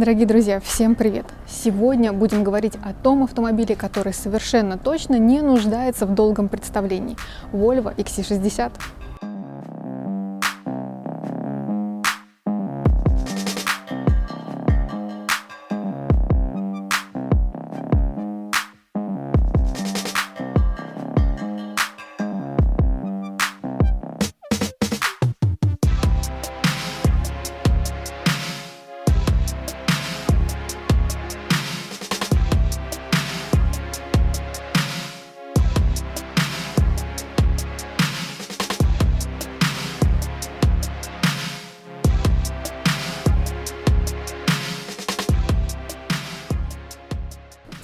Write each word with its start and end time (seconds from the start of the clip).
Дорогие 0.00 0.24
друзья, 0.24 0.60
всем 0.60 0.94
привет! 0.94 1.26
Сегодня 1.46 2.14
будем 2.14 2.42
говорить 2.42 2.72
о 2.82 2.94
том 2.94 3.22
автомобиле, 3.22 3.76
который 3.76 4.14
совершенно 4.14 4.78
точно 4.78 5.16
не 5.16 5.42
нуждается 5.42 6.06
в 6.06 6.14
долгом 6.14 6.48
представлении– 6.48 7.18
Volvo 7.52 7.94
XC60. 7.94 8.72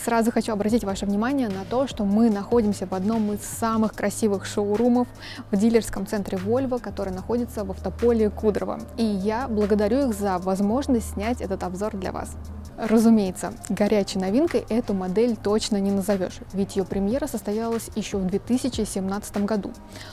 Сразу 0.06 0.30
хочу 0.30 0.52
обратить 0.52 0.84
ваше 0.84 1.04
внимание 1.04 1.48
на 1.48 1.64
то, 1.64 1.88
что 1.88 2.04
мы 2.04 2.30
находимся 2.30 2.86
в 2.86 2.92
одном 2.92 3.32
из 3.32 3.40
самых 3.40 3.92
красивых 3.92 4.46
шоурумов 4.46 5.08
в 5.50 5.56
дилерском 5.56 6.06
центре 6.06 6.38
Volvo, 6.38 6.78
который 6.78 7.12
находится 7.12 7.64
в 7.64 7.72
автополе 7.72 8.30
Кудрово. 8.30 8.78
И 8.98 9.02
я 9.04 9.48
благодарю 9.48 10.08
их 10.08 10.14
за 10.14 10.38
возможность 10.38 11.14
снять 11.14 11.40
этот 11.40 11.64
обзор 11.64 11.96
для 11.96 12.12
вас. 12.12 12.36
Разумеется, 12.78 13.52
горячей 13.68 14.20
новинкой 14.20 14.64
эту 14.68 14.94
модель 14.94 15.34
точно 15.34 15.78
не 15.78 15.90
назовешь, 15.90 16.38
ведь 16.52 16.76
ее 16.76 16.84
премьера 16.84 17.26
состоялась 17.26 17.90
еще 17.96 18.18
в 18.18 18.26
2017 18.26 19.38
году. 19.38 19.72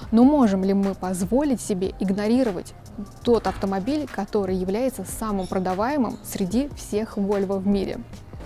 Но 0.10 0.24
можем 0.24 0.64
ли 0.64 0.74
мы 0.74 0.96
позволить 0.96 1.62
себе 1.62 1.94
игнорировать 2.00 2.74
тот 3.22 3.46
автомобиль, 3.46 4.08
который 4.12 4.56
является 4.56 5.06
самым 5.06 5.46
продаваемым 5.46 6.18
среди 6.24 6.70
всех 6.70 7.16
Volvo 7.20 7.60
в 7.60 7.68
мире? 7.68 8.00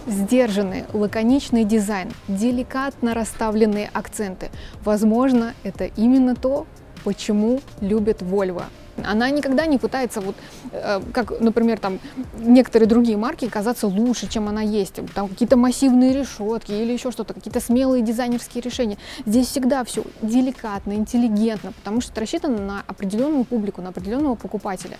Сдержанный, 0.07 0.85
лаконичный 0.93 1.65
дизайн, 1.65 2.09
деликатно 2.29 3.13
расставленные 3.13 3.89
акценты. 3.91 4.49
Возможно, 4.85 5.53
это 5.63 5.83
именно 5.83 6.33
то, 6.33 6.65
почему 7.03 7.59
любят 7.81 8.21
Volvo. 8.21 8.63
Она 9.05 9.29
никогда 9.29 9.65
не 9.65 9.77
пытается, 9.77 10.21
вот, 10.21 10.35
э, 10.71 11.01
как, 11.13 11.39
например, 11.39 11.79
там 11.79 11.99
некоторые 12.39 12.87
другие 12.87 13.17
марки, 13.17 13.47
казаться 13.47 13.87
лучше, 13.87 14.27
чем 14.27 14.47
она 14.47 14.61
есть. 14.61 14.99
Там 15.13 15.27
какие-то 15.27 15.57
массивные 15.57 16.13
решетки 16.13 16.71
или 16.71 16.93
еще 16.93 17.11
что-то, 17.11 17.33
какие-то 17.33 17.59
смелые 17.59 18.03
дизайнерские 18.03 18.61
решения. 18.61 18.97
Здесь 19.25 19.47
всегда 19.47 19.83
все 19.83 20.03
деликатно, 20.21 20.93
интеллигентно, 20.93 21.73
потому 21.73 22.01
что 22.01 22.11
это 22.11 22.21
рассчитано 22.21 22.57
на 22.57 22.83
определенную 22.87 23.43
публику, 23.43 23.81
на 23.81 23.89
определенного 23.89 24.35
покупателя, 24.35 24.97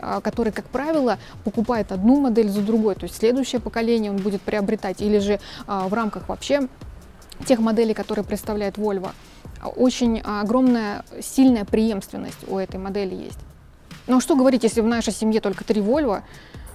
э, 0.00 0.20
который, 0.22 0.52
как 0.52 0.66
правило, 0.66 1.18
покупает 1.44 1.92
одну 1.92 2.20
модель 2.20 2.48
за 2.48 2.60
другой. 2.60 2.94
То 2.94 3.04
есть 3.04 3.16
следующее 3.16 3.60
поколение 3.60 4.10
он 4.10 4.18
будет 4.18 4.42
приобретать 4.42 5.00
или 5.00 5.18
же 5.18 5.34
э, 5.34 5.38
в 5.66 5.94
рамках 5.94 6.28
вообще 6.28 6.68
тех 7.46 7.60
моделей, 7.60 7.94
которые 7.94 8.24
представляет 8.24 8.76
Volvo 8.76 9.10
очень 9.64 10.20
огромная, 10.20 11.04
сильная 11.20 11.64
преемственность 11.64 12.48
у 12.48 12.58
этой 12.58 12.78
модели 12.78 13.14
есть. 13.14 13.38
Ну 14.06 14.20
что 14.20 14.36
говорить, 14.36 14.62
если 14.62 14.80
в 14.80 14.86
нашей 14.86 15.12
семье 15.12 15.40
только 15.40 15.64
три 15.64 15.80
Volvo, 15.80 16.22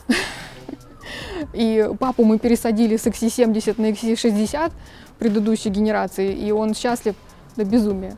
и 1.53 1.89
папу 1.99 2.23
мы 2.23 2.39
пересадили 2.39 2.97
с 2.97 3.07
XC70 3.07 3.81
на 3.81 3.91
XC60 3.91 4.71
предыдущей 5.19 5.69
генерации, 5.69 6.33
и 6.33 6.51
он 6.51 6.73
счастлив 6.73 7.15
до 7.55 7.63
безумия. 7.63 8.17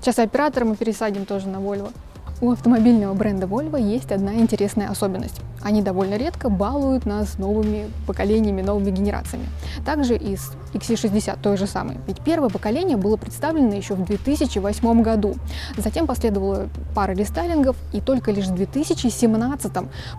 Сейчас 0.00 0.18
оператора 0.18 0.64
мы 0.64 0.76
пересадим 0.76 1.26
тоже 1.26 1.48
на 1.48 1.58
Volvo. 1.58 1.92
У 2.40 2.50
автомобильного 2.50 3.14
бренда 3.14 3.46
Volvo 3.46 3.80
есть 3.80 4.10
одна 4.10 4.34
интересная 4.34 4.90
особенность. 4.90 5.40
Они 5.62 5.82
довольно 5.82 6.16
редко 6.16 6.48
балуют 6.48 7.06
нас 7.06 7.38
новыми 7.38 7.88
поколениями, 8.06 8.60
новыми 8.60 8.90
генерациями. 8.90 9.46
Также 9.86 10.16
и 10.16 10.36
с 10.36 10.52
XC60 10.74 11.38
той 11.40 11.56
же 11.56 11.66
самой. 11.66 11.96
Ведь 12.06 12.20
первое 12.20 12.50
поколение 12.50 12.96
было 12.96 13.16
представлено 13.16 13.74
еще 13.74 13.94
в 13.94 14.04
2008 14.04 15.02
году. 15.02 15.36
Затем 15.76 16.06
последовала 16.06 16.68
пара 16.94 17.12
рестайлингов, 17.12 17.76
и 17.92 18.00
только 18.00 18.32
лишь 18.32 18.46
в 18.46 18.54
2017 18.54 19.72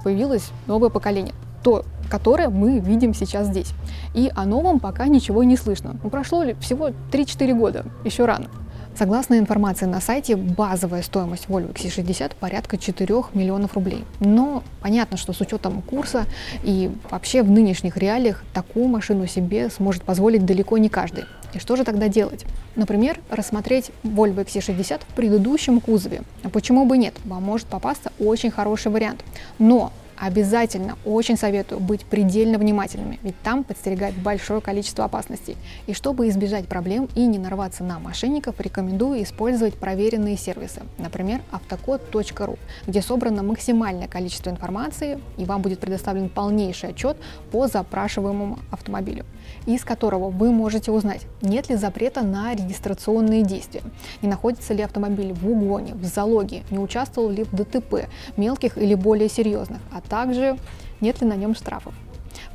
появилось 0.03 0.51
новое 0.67 0.89
поколение 0.89 1.33
то, 1.65 1.83
которое 2.11 2.49
мы 2.49 2.77
видим 2.77 3.15
сейчас 3.15 3.47
здесь. 3.47 3.71
И 4.13 4.31
о 4.35 4.45
новом 4.45 4.79
пока 4.79 5.07
ничего 5.07 5.43
не 5.43 5.57
слышно. 5.57 5.97
Ну, 6.03 6.11
прошло 6.11 6.43
ли 6.43 6.55
всего 6.59 6.89
3-4 7.11 7.57
года, 7.57 7.85
еще 8.03 8.25
рано. 8.25 8.49
Согласно 8.97 9.38
информации 9.38 9.88
на 9.88 10.00
сайте, 10.00 10.38
базовая 10.38 11.01
стоимость 11.01 11.47
Volvo 11.47 11.73
XC60 11.73 12.31
порядка 12.39 12.78
4 12.78 13.13
миллионов 13.33 13.73
рублей. 13.73 14.06
Но 14.22 14.63
понятно, 14.81 15.17
что 15.17 15.33
с 15.33 15.41
учетом 15.41 15.81
курса 15.81 16.25
и 16.63 16.89
вообще 17.09 17.44
в 17.44 17.51
нынешних 17.51 17.97
реалиях 17.97 18.45
такую 18.53 18.88
машину 18.88 19.28
себе 19.28 19.69
сможет 19.69 20.03
позволить 20.03 20.45
далеко 20.45 20.78
не 20.78 20.88
каждый. 20.88 21.25
И 21.53 21.59
что 21.59 21.75
же 21.75 21.84
тогда 21.84 22.07
делать? 22.07 22.45
Например, 22.78 23.19
рассмотреть 23.29 23.91
Volvo 24.03 24.45
XC60 24.45 25.01
в 25.01 25.13
предыдущем 25.13 25.81
кузове. 25.81 26.22
А 26.44 26.50
почему 26.50 26.85
бы 26.85 26.97
нет? 26.97 27.16
Вам 27.25 27.44
может 27.44 27.67
попасться 27.67 28.13
очень 28.17 28.50
хороший 28.50 28.94
вариант. 28.94 29.25
Но 29.59 29.91
обязательно 30.17 30.97
очень 31.05 31.37
советую 31.37 31.79
быть 31.79 32.05
предельно 32.05 32.57
внимательными, 32.57 33.19
ведь 33.23 33.39
там 33.41 33.63
подстерегает 33.63 34.15
большое 34.15 34.61
количество 34.61 35.05
опасностей. 35.05 35.57
И 35.87 35.93
чтобы 35.93 36.29
избежать 36.29 36.67
проблем 36.67 37.09
и 37.15 37.25
не 37.25 37.37
нарваться 37.37 37.83
на 37.83 37.99
мошенников, 37.99 38.59
рекомендую 38.59 39.23
использовать 39.23 39.75
проверенные 39.75 40.37
сервисы, 40.37 40.81
например, 40.97 41.41
автокод.ру, 41.51 42.57
где 42.87 43.01
собрано 43.01 43.43
максимальное 43.43 44.07
количество 44.07 44.49
информации, 44.49 45.19
и 45.37 45.45
вам 45.45 45.61
будет 45.61 45.79
предоставлен 45.79 46.29
полнейший 46.29 46.89
отчет 46.89 47.17
по 47.51 47.67
запрашиваемому 47.67 48.59
автомобилю, 48.71 49.25
из 49.66 49.83
которого 49.83 50.29
вы 50.29 50.51
можете 50.51 50.91
узнать, 50.91 51.25
нет 51.41 51.69
ли 51.69 51.75
запрета 51.75 52.22
на 52.22 52.53
регистрационные 52.53 53.44
действия, 53.44 53.81
не 54.22 54.29
находится 54.29 54.73
ли 54.73 54.83
автомобиль 54.83 55.33
в 55.33 55.50
угоне, 55.50 55.94
в 55.94 56.03
залоге, 56.06 56.63
не 56.72 56.79
участвовал 56.79 57.29
ли 57.29 57.44
в 57.44 57.51
ДТП, 57.51 58.07
мелких 58.38 58.78
или 58.78 58.95
более 58.95 59.29
серьезных, 59.29 59.79
а 59.91 60.01
также 60.01 60.57
нет 61.01 61.22
ли 61.22 61.28
на 61.28 61.35
нем 61.35 61.55
штрафов. 61.55 61.94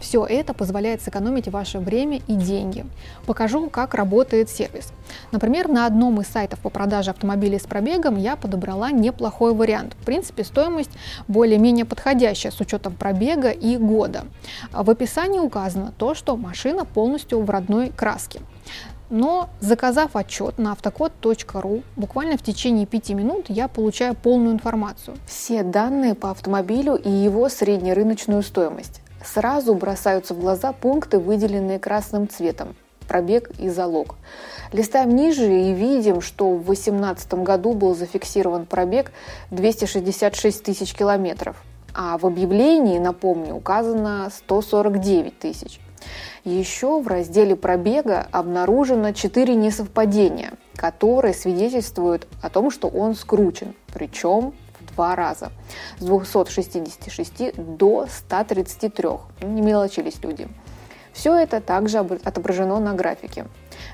Все 0.01 0.25
это 0.25 0.55
позволяет 0.55 1.03
сэкономить 1.03 1.49
ваше 1.49 1.79
время 1.79 2.21
и 2.27 2.35
деньги. 2.35 2.87
Покажу, 3.27 3.69
как 3.69 3.95
работает 3.95 4.49
сервис. 4.49 4.93
Например, 5.31 5.69
на 5.69 5.87
одном 5.87 6.21
из 6.21 6.27
сайтов 6.29 6.59
по 6.61 6.71
продаже 6.71 7.11
автомобилей 7.11 7.59
с 7.59 7.67
пробегом 7.67 8.17
я 8.17 8.35
подобрала 8.37 8.91
неплохой 8.91 9.55
вариант. 9.55 9.95
В 10.01 10.05
принципе, 10.05 10.43
стоимость 10.43 10.91
более-менее 11.29 11.85
подходящая 11.85 12.51
с 12.51 12.61
учетом 12.61 12.95
пробега 12.95 13.51
и 13.51 13.77
года. 13.77 14.25
В 14.73 14.91
описании 14.91 15.39
указано 15.39 15.93
то, 15.97 16.15
что 16.15 16.37
машина 16.37 16.85
полностью 16.85 17.43
в 17.43 17.51
родной 17.51 17.91
краске. 17.91 18.41
Но 19.11 19.51
заказав 19.59 20.15
отчет 20.15 20.59
на 20.59 20.73
автокод.ру, 20.73 21.83
буквально 21.97 22.39
в 22.39 22.43
течение 22.43 22.87
пяти 22.87 23.13
минут 23.13 23.47
я 23.49 23.67
получаю 23.67 24.15
полную 24.15 24.55
информацию. 24.55 25.17
Все 25.27 25.65
данные 25.65 26.15
по 26.15 26.31
автомобилю 26.31 26.95
и 26.95 27.11
его 27.11 27.49
среднерыночную 27.49 28.43
стоимость. 28.43 29.03
Сразу 29.25 29.75
бросаются 29.75 30.35
в 30.35 30.41
глаза 30.41 30.73
пункты, 30.73 31.19
выделенные 31.19 31.79
красным 31.79 32.29
цветом 32.29 32.75
пробег 33.11 33.51
и 33.59 33.69
залог. 33.69 34.15
Листаем 34.73 35.17
ниже 35.17 35.53
и 35.53 35.75
видим, 35.75 36.21
что 36.21 36.55
в 36.55 36.65
2018 36.65 37.35
году 37.35 37.75
был 37.75 37.97
зафиксирован 37.97 38.67
пробег 38.67 39.11
266 39.51 40.63
тысяч 40.63 40.95
километров, 40.95 41.57
а 41.93 42.17
в 42.19 42.25
объявлении, 42.25 43.01
напомню, 43.01 43.57
указано 43.57 44.31
149 44.33 45.37
тысяч. 45.41 45.81
Еще 46.45 47.01
в 47.01 47.09
разделе 47.09 47.57
пробега 47.57 48.29
обнаружено 48.31 49.13
4 49.13 49.57
несовпадения, 49.57 50.53
которые 50.77 51.35
свидетельствуют 51.35 52.29
о 52.43 52.49
том, 52.49 52.71
что 52.71 52.87
он 52.87 53.17
скручен, 53.17 53.75
причем 53.93 54.55
два 54.95 55.17
раза. 55.17 55.51
С 55.99 56.05
266 56.05 57.55
до 57.57 58.07
133. 58.09 59.09
Не 59.43 59.63
мелочились 59.63 60.23
люди. 60.23 60.49
Все 61.13 61.35
это 61.35 61.61
также 61.61 61.99
отображено 61.99 62.79
на 62.79 62.95
графике. 62.95 63.47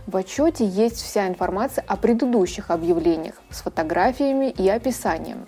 В 0.06 0.16
отчете 0.16 0.66
есть 0.66 1.02
вся 1.02 1.26
информация 1.26 1.84
о 1.86 1.96
предыдущих 1.96 2.70
объявлениях 2.70 3.34
с 3.50 3.62
фотографиями 3.62 4.50
и 4.50 4.68
описанием. 4.68 5.46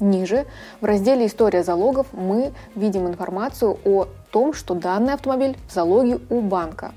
Ниже, 0.00 0.46
в 0.80 0.84
разделе 0.84 1.26
«История 1.26 1.64
залогов» 1.64 2.06
мы 2.12 2.52
видим 2.76 3.08
информацию 3.08 3.78
о 3.84 4.06
том, 4.30 4.52
что 4.52 4.74
данный 4.74 5.14
автомобиль 5.14 5.56
в 5.68 5.72
залоге 5.72 6.20
у 6.30 6.40
банка. 6.40 6.92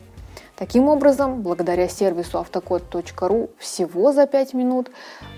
Таким 0.62 0.90
образом, 0.90 1.42
благодаря 1.42 1.88
сервису 1.88 2.38
автокод.ру 2.38 3.50
всего 3.58 4.14
за 4.14 4.28
5 4.28 4.54
минут 4.54 4.92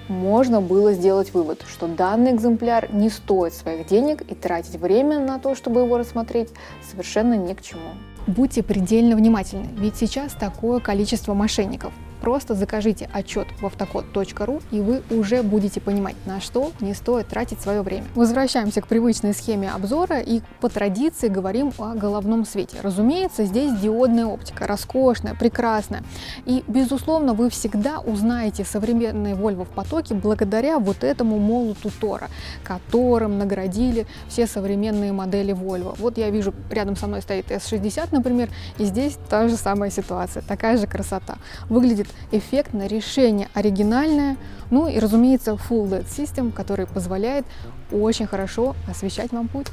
можно 0.09 0.59
было 0.59 0.91
сделать 0.91 1.33
вывод, 1.33 1.63
что 1.65 1.87
данный 1.87 2.31
экземпляр 2.33 2.93
не 2.93 3.09
стоит 3.09 3.53
своих 3.53 3.87
денег 3.87 4.21
и 4.29 4.35
тратить 4.35 4.75
время 4.75 5.21
на 5.21 5.39
то, 5.39 5.55
чтобы 5.55 5.79
его 5.79 5.97
рассмотреть, 5.97 6.49
совершенно 6.91 7.35
ни 7.35 7.53
к 7.53 7.61
чему. 7.61 7.91
Будьте 8.27 8.63
предельно 8.63 9.15
внимательны, 9.15 9.69
ведь 9.77 9.95
сейчас 9.95 10.33
такое 10.33 10.81
количество 10.81 11.33
мошенников. 11.33 11.93
Просто 12.23 12.55
закажите 12.55 13.09
отчет 13.11 13.47
в 13.59 13.65
автокод.ру 13.65 14.61
и 14.71 14.79
вы 14.79 15.03
уже 15.09 15.43
будете 15.43 15.81
понимать, 15.81 16.15
на 16.25 16.39
что 16.39 16.71
не 16.79 16.93
стоит 16.93 17.27
тратить 17.27 17.59
свое 17.59 17.81
время. 17.81 18.05
Возвращаемся 18.15 18.79
к 18.79 18.87
привычной 18.87 19.33
схеме 19.33 19.69
обзора 19.69 20.21
и 20.21 20.39
по 20.61 20.69
традиции 20.69 21.27
говорим 21.27 21.73
о 21.77 21.95
головном 21.95 22.45
свете. 22.45 22.77
Разумеется, 22.81 23.43
здесь 23.43 23.77
диодная 23.77 24.25
оптика, 24.25 24.65
роскошная, 24.67 25.35
прекрасная. 25.35 26.01
И, 26.45 26.63
безусловно, 26.69 27.33
вы 27.33 27.49
всегда 27.49 27.99
узнаете 27.99 28.63
современные 28.63 29.35
Volvo 29.35 29.65
в 29.65 29.71
потоке 29.71 30.15
благодаря 30.15 30.79
вот 30.79 31.03
этому 31.03 31.39
молоту 31.39 31.91
Тора, 31.99 32.29
которым 32.63 33.37
наградили 33.37 34.07
все 34.29 34.47
современные 34.47 35.11
модели 35.11 35.53
Volvo. 35.53 35.93
Вот 35.99 36.17
я 36.17 36.29
вижу, 36.29 36.53
рядом 36.69 36.95
со 36.95 37.07
мной 37.07 37.21
стоит 37.21 37.51
S60, 37.51 38.07
например, 38.11 38.47
и 38.77 38.85
здесь 38.85 39.17
та 39.27 39.49
же 39.49 39.57
самая 39.57 39.89
ситуация, 39.89 40.41
такая 40.41 40.77
же 40.77 40.87
красота. 40.87 41.35
Выглядит 41.67 42.07
эффектно, 42.31 42.87
решение 42.87 43.49
оригинальное, 43.53 44.37
ну 44.71 44.87
и, 44.87 44.99
разумеется, 44.99 45.51
Full 45.51 45.89
LED 45.89 46.07
System, 46.07 46.51
который 46.51 46.87
позволяет 46.87 47.45
очень 47.91 48.25
хорошо 48.25 48.75
освещать 48.89 49.31
вам 49.31 49.47
путь. 49.47 49.67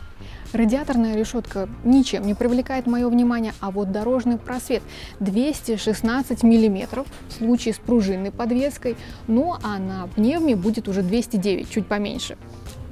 Радиаторная 0.53 1.17
решетка 1.17 1.69
ничем 1.85 2.27
не 2.27 2.35
привлекает 2.35 2.87
мое 2.87 3.09
внимание, 3.09 3.55
а 3.61 3.71
вот 3.71 3.93
дорожный 3.93 4.37
просвет 4.37 4.83
216 5.21 6.43
миллиметров 6.43 7.07
в 7.29 7.33
случае 7.33 7.73
с 7.73 7.79
пружинной 7.79 8.33
подвеской, 8.33 8.97
ну 9.29 9.55
а 9.63 9.79
на 9.79 10.09
пневме 10.09 10.57
будет 10.57 10.89
уже 10.89 11.03
209, 11.03 11.71
чуть 11.71 11.87
поменьше. 11.87 12.37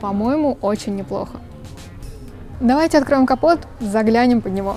По-моему, 0.01 0.57
очень 0.61 0.95
неплохо. 0.95 1.41
Давайте 2.61 2.99
откроем 2.99 3.27
капот, 3.27 3.67
заглянем 3.81 4.41
под 4.41 4.53
него. 4.53 4.77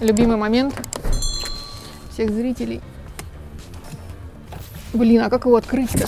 Любимый 0.00 0.36
момент 0.36 0.74
всех 2.10 2.30
зрителей– 2.30 2.80
Блин, 4.92 5.22
а 5.22 5.30
как 5.30 5.44
его 5.44 5.56
открыть-то? 5.56 6.06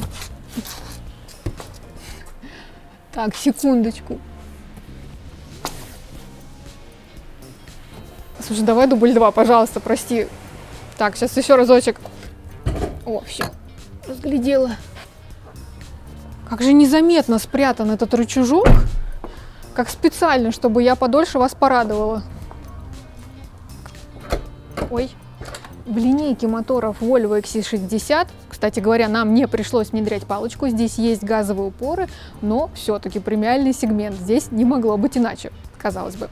Так, 3.12 3.34
секундочку. 3.34 4.18
Слушай, 8.40 8.62
давай 8.62 8.86
дубль 8.86 9.12
два, 9.12 9.30
пожалуйста, 9.30 9.80
прости. 9.80 10.26
Так, 10.96 11.16
сейчас 11.16 11.36
еще 11.36 11.56
разочек. 11.56 12.00
О, 13.04 13.20
все, 13.26 13.44
разглядела. 14.06 14.76
Как 16.48 16.62
же 16.62 16.72
незаметно 16.72 17.38
спрятан 17.38 17.90
этот 17.90 18.14
рычажок. 18.14 18.66
Как 19.74 19.90
специально, 19.90 20.50
чтобы 20.50 20.82
я 20.82 20.96
подольше 20.96 21.38
вас 21.38 21.54
порадовала. 21.54 22.22
Ой. 24.90 25.10
В 25.84 25.96
линейке 25.96 26.48
моторов 26.48 27.00
Volvo 27.00 27.40
XC60 27.40 28.28
кстати 28.58 28.80
говоря, 28.80 29.06
нам 29.06 29.34
не 29.34 29.46
пришлось 29.46 29.90
внедрять 29.90 30.26
палочку, 30.26 30.66
здесь 30.66 30.98
есть 30.98 31.22
газовые 31.22 31.68
упоры, 31.68 32.08
но 32.42 32.70
все-таки 32.74 33.20
премиальный 33.20 33.72
сегмент, 33.72 34.16
здесь 34.16 34.50
не 34.50 34.64
могло 34.64 34.96
быть 34.96 35.16
иначе 35.16 35.52
казалось 35.78 36.16
бы. 36.16 36.28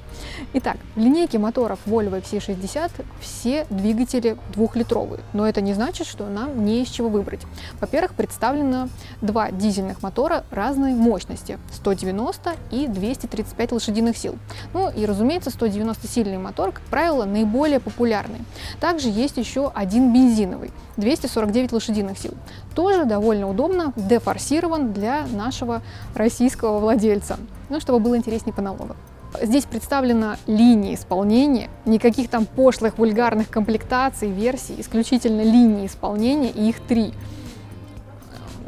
Итак, 0.55 0.77
в 0.95 1.01
линейке 1.01 1.39
моторов 1.39 1.79
Volvo 1.87 2.21
XC60 2.21 2.91
все 3.21 3.67
двигатели 3.71 4.37
двухлитровые, 4.53 5.21
но 5.33 5.49
это 5.49 5.61
не 5.61 5.75
значит, 5.75 6.07
что 6.07 6.27
нам 6.27 6.65
не 6.65 6.83
из 6.83 6.89
чего 6.89 7.09
выбрать. 7.09 7.41
Во-первых, 7.81 8.15
представлено 8.15 8.89
два 9.21 9.51
дизельных 9.51 10.03
мотора 10.03 10.45
разной 10.51 10.95
мощности 10.95 11.59
190 11.73 12.55
и 12.71 12.87
235 12.87 13.73
лошадиных 13.73 14.17
сил. 14.17 14.37
Ну 14.73 14.91
и, 14.91 15.07
разумеется, 15.07 15.51
190 15.51 16.07
сильный 16.09 16.39
мотор, 16.39 16.73
как 16.73 16.83
правило, 16.85 17.25
наиболее 17.25 17.81
популярный. 17.81 18.41
Также 18.81 19.09
есть 19.09 19.37
еще 19.37 19.71
один 19.75 20.13
бензиновый 20.13 20.73
249 20.97 21.73
лошадиных 21.73 22.19
сил. 22.19 22.35
Тоже 22.75 23.05
довольно 23.05 23.49
удобно, 23.49 23.93
дефорсирован 23.97 24.93
для 24.93 25.27
нашего 25.27 25.83
российского 26.15 26.79
владельца, 26.79 27.39
ну, 27.69 27.81
чтобы 27.81 28.01
было 28.01 28.17
интереснее 28.17 28.55
по 28.55 28.63
налогам. 28.63 28.97
Здесь 29.43 29.65
представлена 29.65 30.39
линия 30.47 30.95
исполнения, 30.95 31.71
никаких 31.85 32.29
там 32.29 32.47
пошлых 32.47 32.99
вульгарных 32.99 33.49
комплектаций, 33.49 34.31
версий, 34.31 34.77
исключительно 34.79 35.43
линии 35.43 35.87
исполнения, 35.87 36.51
и 36.51 36.69
их 36.69 36.81
три. 36.81 37.13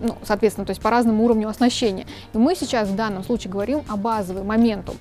Ну, 0.01 0.17
соответственно, 0.23 0.67
то 0.67 0.71
есть 0.71 0.81
по 0.81 0.91
разному 0.91 1.25
уровню 1.25 1.49
оснащения. 1.49 2.07
И 2.33 2.39
мы 2.39 2.55
сейчас 2.55 2.89
в 2.89 2.95
данном 2.95 3.25
случае 3.25 3.53
говорим 3.53 3.83
о 3.89 3.97
базовый 3.97 4.45
моменту. 4.45 4.95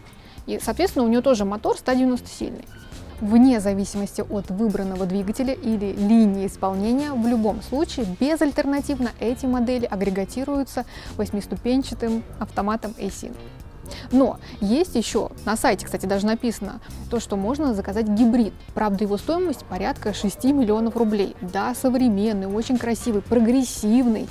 И, 0.48 0.60
соответственно, 0.62 1.06
у 1.06 1.08
нее 1.08 1.22
тоже 1.22 1.46
мотор 1.46 1.78
190 1.78 2.28
сильный. 2.28 2.66
Вне 3.20 3.60
зависимости 3.60 4.22
от 4.22 4.52
выбранного 4.52 5.06
двигателя 5.08 5.54
или 5.54 5.94
линии 5.94 6.46
исполнения, 6.46 7.14
в 7.14 7.26
любом 7.26 7.64
случае 7.64 8.06
безальтернативно 8.20 9.10
эти 9.20 9.48
модели 9.48 9.86
агрегатируются 9.86 10.86
восьмиступенчатым 11.18 12.24
автоматом 12.40 12.94
ASIN. 13.00 13.36
Но 14.12 14.40
есть 14.62 14.96
еще, 14.96 15.30
на 15.46 15.56
сайте, 15.56 15.86
кстати, 15.86 16.06
даже 16.06 16.26
написано, 16.26 16.80
то, 17.10 17.20
что 17.20 17.36
можно 17.36 17.74
заказать 17.74 18.08
гибрид. 18.08 18.54
Правда, 18.74 19.04
его 19.04 19.18
стоимость 19.18 19.66
порядка 19.66 20.14
6 20.14 20.44
миллионов 20.46 20.96
рублей. 20.96 21.36
Да, 21.42 21.74
современный, 21.76 22.48
очень 22.48 22.78
красивый, 22.78 23.22
прогрессивный 23.22 24.28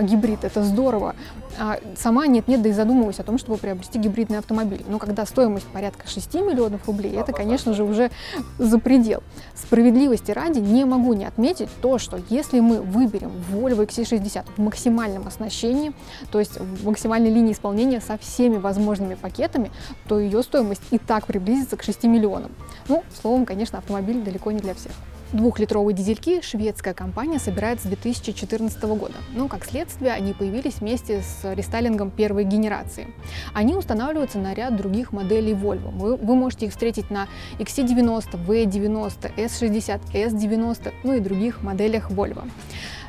гибрид, 0.00 0.44
это 0.44 0.62
здорово. 0.62 1.14
А 1.58 1.78
сама 1.96 2.26
нет-нет, 2.26 2.62
да 2.62 2.68
и 2.68 2.72
задумываюсь 2.72 3.18
о 3.18 3.22
том, 3.22 3.38
чтобы 3.38 3.58
приобрести 3.58 3.98
гибридный 3.98 4.38
автомобиль. 4.38 4.84
Но 4.88 4.98
когда 4.98 5.24
стоимость 5.24 5.66
порядка 5.66 6.06
6 6.06 6.34
миллионов 6.34 6.86
рублей, 6.86 7.16
это, 7.16 7.32
конечно 7.32 7.72
же, 7.72 7.84
уже 7.84 8.10
за 8.58 8.78
предел. 8.78 9.22
Справедливости 9.54 10.30
ради 10.32 10.58
не 10.58 10.84
могу 10.84 11.14
не 11.14 11.24
отметить 11.24 11.68
то, 11.80 11.98
что 11.98 12.20
если 12.28 12.60
мы 12.60 12.80
выберем 12.80 13.32
Volvo 13.50 13.86
XC60 13.86 14.44
в 14.56 14.60
максимальном 14.60 15.26
оснащении, 15.26 15.92
то 16.30 16.38
есть 16.38 16.58
в 16.60 16.86
максимальной 16.86 17.30
линии 17.30 17.52
исполнения 17.52 18.00
со 18.00 18.18
всеми 18.18 18.56
возможными 18.56 18.95
пакетами, 19.14 19.70
то 20.08 20.18
ее 20.18 20.42
стоимость 20.42 20.82
и 20.90 20.98
так 20.98 21.26
приблизится 21.26 21.76
к 21.76 21.82
6 21.82 22.04
миллионам. 22.04 22.52
Ну, 22.88 23.04
словом, 23.20 23.46
конечно, 23.46 23.78
автомобиль 23.78 24.22
далеко 24.22 24.50
не 24.52 24.60
для 24.60 24.74
всех. 24.74 24.92
Двухлитровые 25.32 25.94
дизельки 25.94 26.40
шведская 26.40 26.94
компания 26.94 27.40
собирает 27.40 27.80
с 27.80 27.82
2014 27.82 28.80
года. 28.84 29.14
Но, 29.34 29.48
как 29.48 29.64
следствие, 29.64 30.12
они 30.12 30.32
появились 30.32 30.74
вместе 30.74 31.22
с 31.22 31.52
рестайлингом 31.52 32.12
первой 32.12 32.44
генерации. 32.44 33.08
Они 33.52 33.74
устанавливаются 33.74 34.38
на 34.38 34.54
ряд 34.54 34.76
других 34.76 35.10
моделей 35.12 35.52
Volvo. 35.52 35.90
Вы, 35.90 36.16
вы 36.16 36.36
можете 36.36 36.66
их 36.66 36.72
встретить 36.72 37.10
на 37.10 37.26
XC90, 37.58 38.46
V90, 38.46 39.36
S60, 39.36 40.00
S90, 40.12 40.94
ну 41.02 41.14
и 41.14 41.20
других 41.20 41.60
моделях 41.60 42.08
Volvo. 42.10 42.48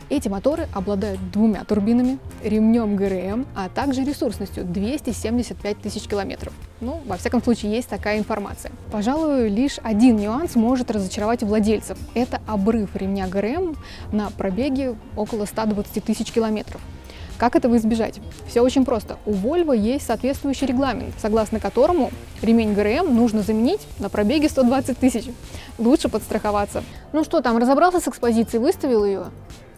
Эти 0.10 0.30
моторы 0.30 0.70
обладают 0.74 1.20
двумя 1.32 1.66
турбинами, 1.66 2.18
ремнем 2.42 2.96
ГРМ, 2.96 3.46
а 3.56 3.68
также 3.68 4.06
ресурсностью 4.06 4.64
275 4.64 5.82
тысяч 5.82 6.04
километров. 6.04 6.54
Ну, 6.80 7.02
во 7.06 7.18
всяком 7.18 7.44
случае, 7.44 7.74
есть 7.74 7.90
такая 7.90 8.18
информация. 8.18 8.72
Пожалуй, 8.90 9.50
лишь 9.50 9.80
один 9.84 10.16
нюанс 10.16 10.56
может 10.56 10.92
разочаровать 10.92 11.44
владельцев. 11.44 11.98
Это 12.14 12.40
обрыв 12.48 12.96
ремня 12.96 13.28
ГРМ 13.28 13.76
на 14.14 14.30
пробеге 14.30 14.96
около 15.18 15.44
120 15.44 16.02
тысяч 16.06 16.32
километров. 16.32 16.80
Как 17.38 17.58
этого 17.58 17.76
избежать? 17.76 18.20
Все 18.48 18.62
очень 18.62 18.86
просто. 18.86 19.18
У 19.26 19.34
Volvo 19.34 19.78
есть 19.78 20.08
соответствующий 20.08 20.68
регламент, 20.68 21.14
согласно 21.20 21.60
которому 21.60 22.12
ремень 22.42 22.74
ГРМ 22.74 23.14
нужно 23.14 23.42
заменить 23.42 23.82
на 24.00 24.10
пробеге 24.10 24.48
120 24.48 24.98
тысяч. 24.98 25.26
Лучше 25.78 26.08
подстраховаться. 26.08 26.82
Ну 27.12 27.26
что 27.26 27.42
там, 27.42 27.58
разобрался 27.58 28.00
с 28.00 28.08
экспозицией, 28.08 28.64
выставил 28.64 29.04
ее? 29.04 29.26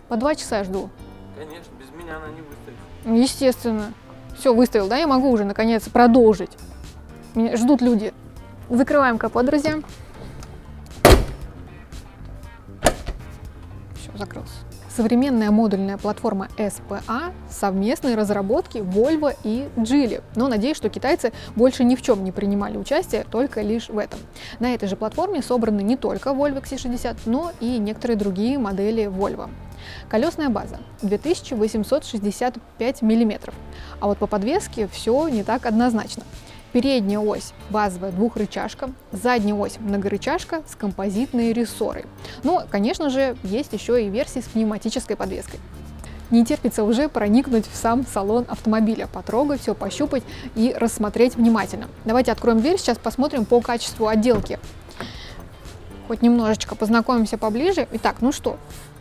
По 0.10 0.18
два 0.18 0.34
часа 0.34 0.64
жду. 0.64 0.90
Конечно, 1.38 1.72
без 1.80 1.90
меня 1.92 2.18
она 2.18 2.28
не 2.30 2.42
выставит. 2.42 3.24
Естественно. 3.24 3.94
Все, 4.38 4.54
выставил, 4.54 4.88
да? 4.88 4.98
Я 4.98 5.06
могу 5.06 5.30
уже, 5.30 5.46
наконец, 5.46 5.88
продолжить. 5.88 6.52
Меня 7.36 7.56
ждут 7.56 7.82
люди. 7.82 8.12
Закрываем 8.70 9.20
капот, 9.20 9.46
друзья. 9.46 9.80
Все, 13.96 14.18
закрылся. 14.18 14.54
Современная 14.96 15.52
модульная 15.52 15.98
платформа 15.98 16.50
SPA– 16.58 17.32
совместные 17.50 18.16
разработки 18.16 18.80
Volvo 18.80 19.34
и 19.44 19.70
Geely. 19.78 20.24
Но 20.36 20.48
надеюсь, 20.48 20.76
что 20.76 20.90
китайцы 20.90 21.32
больше 21.56 21.84
ни 21.84 21.96
в 21.96 22.02
чем 22.02 22.24
не 22.24 22.32
принимали 22.32 22.78
участие, 22.78 23.26
только 23.30 23.62
лишь 23.62 23.90
в 23.90 23.98
этом. 23.98 24.20
На 24.60 24.74
этой 24.74 24.90
же 24.90 24.96
платформе 24.96 25.44
собраны 25.44 25.82
не 25.82 25.96
только 25.96 26.32
Volvo 26.32 26.62
XC60, 26.62 27.18
но 27.28 27.52
и 27.60 27.78
некоторые 27.78 28.18
другие 28.18 28.58
модели 28.58 29.06
Volvo. 29.06 29.50
Колесная 30.10 30.50
база 30.50 30.80
2865 31.02 33.02
мм. 33.02 33.54
А 34.00 34.08
вот 34.08 34.18
по 34.18 34.28
подвеске 34.28 34.88
все 34.88 35.28
не 35.28 35.44
так 35.44 35.66
однозначно. 35.66 36.24
Передняя 36.72 37.20
ось 37.20 37.54
базовая 37.72 38.12
двухрычажка, 38.12 38.92
задняя 39.12 39.56
ось 39.56 39.80
многорычажка 39.80 40.62
с 40.68 40.76
композитной 40.76 41.52
рессорой. 41.52 42.06
Но, 42.44 42.64
конечно 42.70 43.10
же, 43.10 43.36
есть 43.44 43.74
еще 43.74 44.04
и 44.04 44.10
версии 44.10 44.40
с 44.40 44.46
пневматической 44.46 45.16
подвеской. 45.16 45.60
Не 46.30 46.46
терпится 46.46 46.84
уже 46.84 47.10
проникнуть 47.10 47.68
в 47.68 47.76
сам 47.76 48.06
салон 48.06 48.46
автомобиля, 48.48 49.08
потрогать 49.08 49.62
все, 49.62 49.74
пощупать 49.74 50.24
и 50.54 50.76
рассмотреть 50.78 51.36
внимательно. 51.36 51.88
Давайте 52.06 52.32
откроем 52.32 52.60
дверь, 52.60 52.78
сейчас 52.78 53.00
посмотрим 53.00 53.46
по 53.46 53.62
качеству 53.62 54.08
отделки. 54.08 54.60
Хоть 56.08 56.22
немножечко 56.22 56.76
познакомимся 56.76 57.40
поближе. 57.40 57.88
Итак, 57.94 58.18
ну 58.22 58.32
что, 58.32 58.58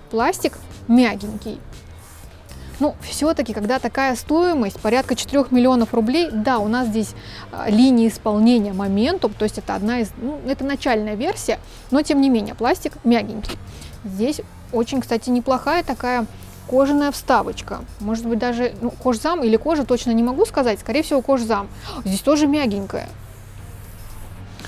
пластик 0.09 0.59
мягенький, 0.89 1.61
ну, 2.81 2.95
все-таки, 3.03 3.53
когда 3.53 3.81
такая 3.81 4.15
стоимость, 4.15 4.79
порядка 4.81 5.17
4 5.17 5.47
миллионов 5.51 5.95
рублей, 5.95 6.29
да, 6.33 6.59
у 6.59 6.69
нас 6.69 6.87
здесь 6.87 7.15
а, 7.51 7.69
линия 7.69 8.09
исполнения 8.09 8.73
моментум, 8.73 9.33
то 9.35 9.45
есть 9.45 9.59
это 9.59 9.75
одна 9.75 10.01
из, 10.01 10.11
ну, 10.17 10.41
это 10.47 10.65
начальная 10.65 11.17
версия, 11.17 11.59
но 11.91 12.03
тем 12.03 12.21
не 12.21 12.31
менее, 12.31 12.55
пластик 12.55 12.93
мягенький. 13.03 13.59
Здесь 14.05 14.41
очень, 14.73 15.01
кстати, 15.01 15.29
неплохая 15.31 15.83
такая 15.83 16.27
кожаная 16.69 17.11
вставочка. 17.11 17.81
Может 17.99 18.27
быть, 18.27 18.39
даже 18.39 18.75
ну, 18.81 18.91
кожзам 18.91 19.43
или 19.43 19.57
кожа, 19.57 19.85
точно 19.85 20.13
не 20.13 20.23
могу 20.23 20.45
сказать, 20.47 20.79
скорее 20.79 21.03
всего, 21.03 21.21
кожзам. 21.21 21.69
Здесь 22.05 22.21
тоже 22.21 22.47
мягенькая. 22.47 23.09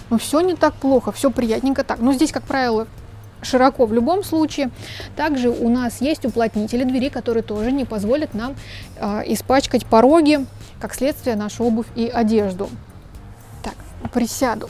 Но 0.08 0.18
все 0.18 0.40
не 0.40 0.56
так 0.56 0.74
плохо, 0.74 1.12
все 1.12 1.30
приятненько 1.30 1.84
так. 1.84 2.00
Но 2.00 2.12
здесь, 2.12 2.32
как 2.32 2.42
правило, 2.42 2.88
широко 3.42 3.86
в 3.86 3.92
любом 3.92 4.22
случае. 4.24 4.70
Также 5.16 5.50
у 5.50 5.68
нас 5.68 6.00
есть 6.00 6.24
уплотнители 6.24 6.84
двери, 6.84 7.08
которые 7.08 7.42
тоже 7.42 7.72
не 7.72 7.84
позволят 7.84 8.34
нам 8.34 8.54
э, 8.96 9.22
испачкать 9.26 9.86
пороги, 9.86 10.44
как 10.80 10.94
следствие 10.94 11.36
нашу 11.36 11.64
обувь 11.64 11.86
и 11.94 12.06
одежду. 12.06 12.68
Так, 13.62 13.74
присяду. 14.12 14.68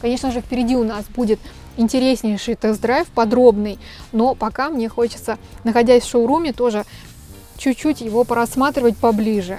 Конечно 0.00 0.30
же, 0.30 0.40
впереди 0.40 0.76
у 0.76 0.84
нас 0.84 1.04
будет 1.06 1.40
интереснейший 1.76 2.54
тест-драйв, 2.54 3.08
подробный, 3.08 3.78
но 4.12 4.34
пока 4.34 4.68
мне 4.68 4.88
хочется, 4.88 5.38
находясь 5.64 6.04
в 6.04 6.08
шоуруме, 6.08 6.52
тоже 6.52 6.84
чуть-чуть 7.56 8.00
его 8.00 8.24
порассматривать 8.24 8.96
поближе. 8.96 9.58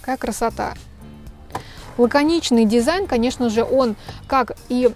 Какая 0.00 0.16
красота! 0.16 0.74
Лаконичный 1.98 2.64
дизайн, 2.64 3.06
конечно 3.06 3.50
же, 3.50 3.64
он 3.64 3.96
как 4.28 4.56
и 4.68 4.90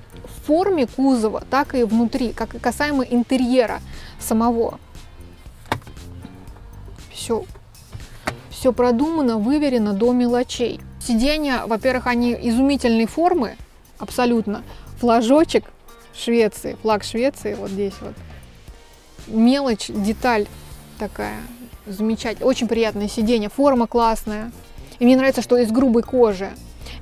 форме 0.44 0.86
кузова, 0.86 1.42
так 1.48 1.74
и 1.74 1.84
внутри, 1.84 2.32
как 2.32 2.54
и 2.54 2.58
касаемо 2.58 3.04
интерьера 3.04 3.80
самого. 4.18 4.78
Все, 7.12 7.44
все 8.50 8.72
продумано, 8.72 9.38
выверено 9.38 9.92
до 9.92 10.12
мелочей. 10.12 10.80
Сиденья, 11.00 11.62
во-первых, 11.66 12.06
они 12.06 12.32
изумительной 12.32 13.06
формы, 13.06 13.56
абсолютно. 13.98 14.62
Флажочек 15.00 15.64
Швеции, 16.14 16.76
флаг 16.82 17.04
Швеции, 17.04 17.54
вот 17.54 17.70
здесь 17.70 17.94
вот. 18.00 18.14
Мелочь, 19.26 19.86
деталь 19.88 20.46
такая 20.98 21.38
замечательная, 21.86 22.46
очень 22.46 22.68
приятное 22.68 23.08
сиденье, 23.08 23.48
форма 23.48 23.86
классная. 23.86 24.52
И 24.98 25.04
мне 25.04 25.16
нравится, 25.16 25.42
что 25.42 25.56
из 25.56 25.70
грубой 25.70 26.02
кожи. 26.02 26.50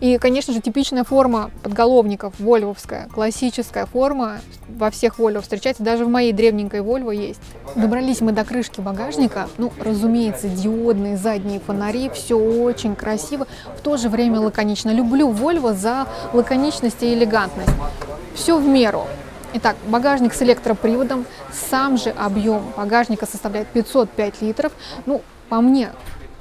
И, 0.00 0.16
конечно 0.16 0.54
же, 0.54 0.61
типичная 0.61 1.04
форма 1.04 1.50
подголовников, 1.62 2.33
вольвовская, 2.38 3.07
классическая 3.12 3.85
форма 3.85 4.40
во 4.69 4.90
всех 4.90 5.19
Volvo 5.19 5.42
встречается, 5.42 5.83
даже 5.83 6.07
в 6.07 6.09
моей 6.09 6.33
древненькой 6.33 6.80
Volvo 6.80 7.14
есть. 7.14 7.40
Добрались 7.75 8.23
мы 8.23 8.33
до 8.33 8.45
крышки 8.45 8.80
багажника, 8.80 9.49
ну, 9.59 9.71
разумеется, 9.78 10.49
диодные 10.49 11.19
задние 11.19 11.61
фонари, 11.61 12.09
все 12.14 12.35
очень 12.35 12.97
красиво, 12.97 13.47
в 13.76 13.83
то 13.83 13.99
же 13.99 14.09
время 14.09 14.40
лаконично. 14.40 14.90
Люблю 14.90 15.30
Volvo 15.30 15.75
за 15.75 16.07
лаконичность 16.33 17.02
и 17.02 17.12
элегантность. 17.12 17.71
Все 18.35 18.59
в 18.59 18.66
меру. 18.66 19.07
Итак, 19.52 19.76
багажник 19.88 20.33
с 20.33 20.40
электроприводом, 20.40 21.26
сам 21.52 21.99
же 21.99 22.11
объем 22.11 22.62
багажника 22.75 23.26
составляет 23.26 23.69
505 23.69 24.40
литров. 24.40 24.73
Ну, 25.04 25.21
по 25.50 25.61
мне, 25.61 25.90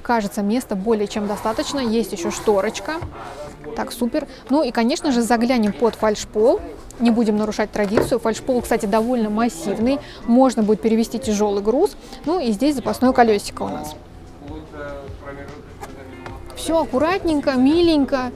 кажется, 0.02 0.44
места 0.44 0.76
более 0.76 1.08
чем 1.08 1.28
достаточно. 1.28 1.80
Есть 1.80 2.14
еще 2.14 2.32
шторочка. 2.32 2.94
Так, 3.76 3.92
супер. 3.92 4.28
Ну 4.50 4.64
и, 4.64 4.72
конечно 4.72 5.12
же, 5.12 5.22
заглянем 5.22 5.74
под 5.74 5.96
фальшпол. 5.96 6.60
Не 7.00 7.12
будем 7.12 7.38
нарушать 7.38 7.72
традицию. 7.72 8.20
Фальшпол, 8.20 8.62
кстати, 8.62 8.86
довольно 8.86 9.30
массивный. 9.30 10.00
Можно 10.26 10.64
будет 10.64 10.82
перевести 10.82 11.20
тяжелый 11.20 11.64
груз. 11.64 11.96
Ну 12.26 12.40
и 12.40 12.52
здесь 12.52 12.76
запасное 12.76 13.12
колесико 13.14 13.64
у 13.64 13.70
нас. 13.70 13.96
Все 16.56 16.82
аккуратненько, 16.82 17.54
миленько 17.54 18.32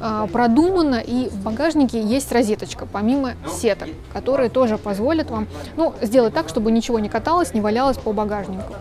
а, 0.00 0.26
продумано, 0.26 0.96
и 0.96 1.28
в 1.28 1.42
багажнике 1.42 2.00
есть 2.00 2.30
розеточка, 2.30 2.86
помимо 2.86 3.32
сеток, 3.50 3.88
которые 4.12 4.50
тоже 4.50 4.76
позволят 4.76 5.30
вам 5.30 5.48
ну, 5.76 5.94
сделать 6.02 6.34
так, 6.34 6.48
чтобы 6.48 6.70
ничего 6.72 6.98
не 6.98 7.08
каталось, 7.08 7.54
не 7.54 7.60
валялось 7.60 7.96
по 7.96 8.12
багажнику. 8.12 8.74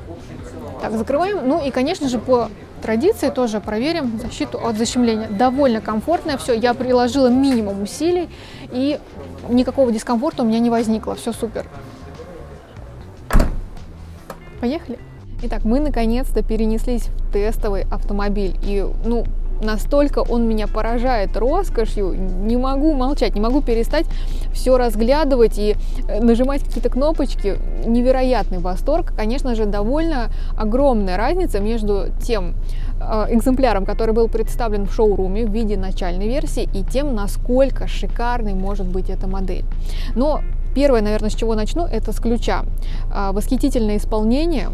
Так, 0.81 0.91
закрываем. 0.97 1.47
Ну 1.47 1.65
и, 1.65 1.71
конечно 1.71 2.09
же, 2.09 2.19
по 2.19 2.49
традиции 2.83 3.29
тоже 3.29 3.59
проверим 3.59 4.19
защиту 4.19 4.59
от 4.59 4.77
защемления. 4.77 5.29
Довольно 5.29 5.81
комфортное 5.81 6.37
все. 6.37 6.53
Я 6.53 6.73
приложила 6.73 7.27
минимум 7.27 7.81
усилий 7.81 8.29
и 8.71 8.99
никакого 9.49 9.91
дискомфорта 9.91 10.43
у 10.43 10.45
меня 10.45 10.59
не 10.59 10.69
возникло. 10.69 11.15
Все 11.15 11.31
супер. 11.31 11.65
Поехали. 14.61 14.99
Итак, 15.43 15.63
мы 15.63 15.79
наконец-то 15.79 16.43
перенеслись 16.43 17.07
в 17.07 17.33
тестовый 17.33 17.85
автомобиль. 17.89 18.55
И, 18.63 18.85
ну, 19.03 19.25
настолько 19.61 20.19
он 20.19 20.47
меня 20.47 20.67
поражает 20.67 21.35
роскошью, 21.37 22.13
не 22.13 22.57
могу 22.57 22.93
молчать, 22.93 23.35
не 23.35 23.41
могу 23.41 23.61
перестать 23.61 24.05
все 24.53 24.77
разглядывать 24.77 25.57
и 25.57 25.75
э, 26.07 26.21
нажимать 26.21 26.63
какие-то 26.63 26.89
кнопочки. 26.89 27.57
Невероятный 27.85 28.59
восторг. 28.59 29.13
Конечно 29.15 29.55
же, 29.55 29.65
довольно 29.65 30.29
огромная 30.57 31.17
разница 31.17 31.59
между 31.59 32.07
тем 32.21 32.55
э, 32.99 33.27
экземпляром, 33.29 33.85
который 33.85 34.13
был 34.13 34.27
представлен 34.27 34.85
в 34.85 34.93
шоуруме 34.93 35.45
в 35.45 35.51
виде 35.51 35.77
начальной 35.77 36.27
версии, 36.27 36.69
и 36.73 36.83
тем, 36.83 37.15
насколько 37.15 37.87
шикарной 37.87 38.53
может 38.53 38.87
быть 38.87 39.09
эта 39.09 39.27
модель. 39.27 39.65
Но 40.15 40.41
первое, 40.75 41.01
наверное, 41.01 41.29
с 41.29 41.35
чего 41.35 41.55
начну, 41.55 41.85
это 41.85 42.11
с 42.11 42.19
ключа. 42.19 42.65
Э, 43.13 43.31
восхитительное 43.31 43.97
исполнение, 43.97 44.69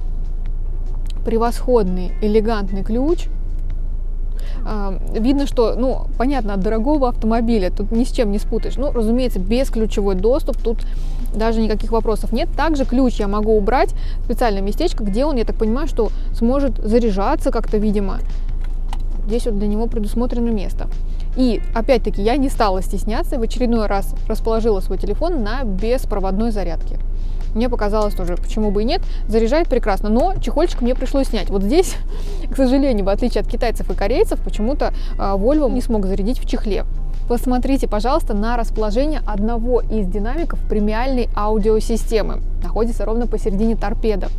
превосходный, 1.25 2.11
элегантный 2.21 2.83
ключ– 2.83 3.25
видно, 5.13 5.47
что, 5.47 5.75
ну, 5.75 6.07
понятно, 6.17 6.53
от 6.53 6.61
дорогого 6.61 7.09
автомобиля 7.09 7.71
тут 7.71 7.91
ни 7.91 8.03
с 8.03 8.11
чем 8.11 8.31
не 8.31 8.39
спутаешь. 8.39 8.77
Ну, 8.77 8.91
разумеется, 8.91 9.39
без 9.39 9.69
ключевой 9.69 10.15
доступ 10.15 10.57
тут 10.57 10.85
даже 11.33 11.61
никаких 11.61 11.91
вопросов 11.91 12.31
нет. 12.31 12.49
Также 12.55 12.85
ключ 12.85 13.15
я 13.15 13.27
могу 13.27 13.55
убрать 13.55 13.93
в 14.19 14.25
специальное 14.25 14.61
местечко, 14.61 15.03
где 15.03 15.25
он, 15.25 15.37
я 15.37 15.45
так 15.45 15.55
понимаю, 15.55 15.87
что 15.87 16.09
сможет 16.33 16.77
заряжаться 16.77 17.51
как-то, 17.51 17.77
видимо. 17.77 18.19
Здесь 19.27 19.45
вот 19.45 19.59
для 19.59 19.67
него 19.67 19.85
предусмотрено 19.87 20.49
место. 20.49 20.87
И 21.37 21.61
опять-таки 21.75 22.21
я 22.21 22.35
не 22.37 22.49
стала 22.49 22.81
стесняться, 22.81 23.37
в 23.37 23.41
очередной 23.43 23.85
раз 23.85 24.15
расположила 24.27 24.79
свой 24.79 24.97
телефон 24.97 25.43
на 25.43 25.63
беспроводной 25.63 26.51
зарядке 26.51 26.97
мне 27.55 27.69
показалось 27.69 28.13
тоже, 28.13 28.35
почему 28.35 28.71
бы 28.71 28.81
и 28.81 28.85
нет, 28.85 29.01
заряжает 29.27 29.67
прекрасно, 29.67 30.09
но 30.09 30.35
чехольчик 30.41 30.81
мне 30.81 30.95
пришлось 30.95 31.27
снять. 31.27 31.49
Вот 31.49 31.63
здесь, 31.63 31.95
к 32.51 32.55
сожалению, 32.55 33.05
в 33.05 33.09
отличие 33.09 33.41
от 33.41 33.47
китайцев 33.47 33.89
и 33.89 33.93
корейцев, 33.93 34.39
почему-то 34.41 34.93
а, 35.17 35.35
Volvo 35.35 35.71
не 35.71 35.81
смог 35.81 36.05
зарядить 36.05 36.39
в 36.39 36.47
чехле. 36.47 36.85
Посмотрите, 37.29 37.87
пожалуйста, 37.87 38.33
на 38.33 38.57
расположение 38.57 39.21
одного 39.23 39.81
из 39.81 40.07
динамиков 40.07 40.59
премиальной 40.67 41.29
аудиосистемы. 41.35 42.41
Находится 42.63 43.05
ровно 43.05 43.27
посередине 43.27 43.75
торпеда. 43.75 44.29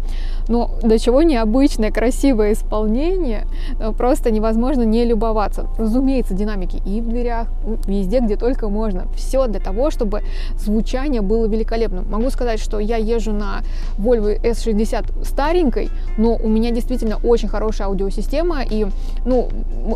Но 0.50 0.68
до 0.82 0.98
чего 0.98 1.22
необычное, 1.22 1.92
красивое 1.92 2.54
исполнение, 2.54 3.46
э, 3.78 3.92
просто 3.96 4.32
невозможно 4.32 4.82
не 4.82 5.04
любоваться. 5.04 5.68
Разумеется, 5.78 6.34
динамики 6.34 6.82
и 6.84 7.00
в 7.00 7.08
дверях, 7.08 7.46
везде, 7.86 8.18
где 8.18 8.36
только 8.36 8.68
можно. 8.68 9.04
Все 9.14 9.46
для 9.46 9.60
того, 9.60 9.92
чтобы 9.92 10.22
звучание 10.58 11.20
было 11.20 11.46
великолепным. 11.46 12.04
Могу 12.10 12.30
сказать, 12.30 12.58
что 12.58 12.80
я 12.80 12.96
езжу 12.96 13.32
на 13.32 13.60
Volvo 13.96 14.42
S60 14.42 15.24
старенькой, 15.24 15.88
но 16.18 16.34
у 16.34 16.48
меня 16.48 16.72
действительно 16.72 17.18
очень 17.22 17.48
хорошая 17.48 17.86
аудиосистема, 17.86 18.62
и 18.68 18.86
ну, 19.24 19.48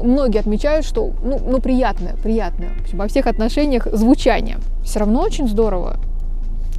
многие 0.05 0.39
отмечают, 0.39 0.87
что 0.87 1.11
ну, 1.25 1.41
ну 1.45 1.61
приятная, 1.61 2.15
приятная 2.23 2.71
во 2.93 3.09
всех 3.09 3.27
отношениях 3.27 3.89
звучание. 3.93 4.59
Все 4.85 5.01
равно 5.01 5.23
очень 5.23 5.49
здорово. 5.49 5.97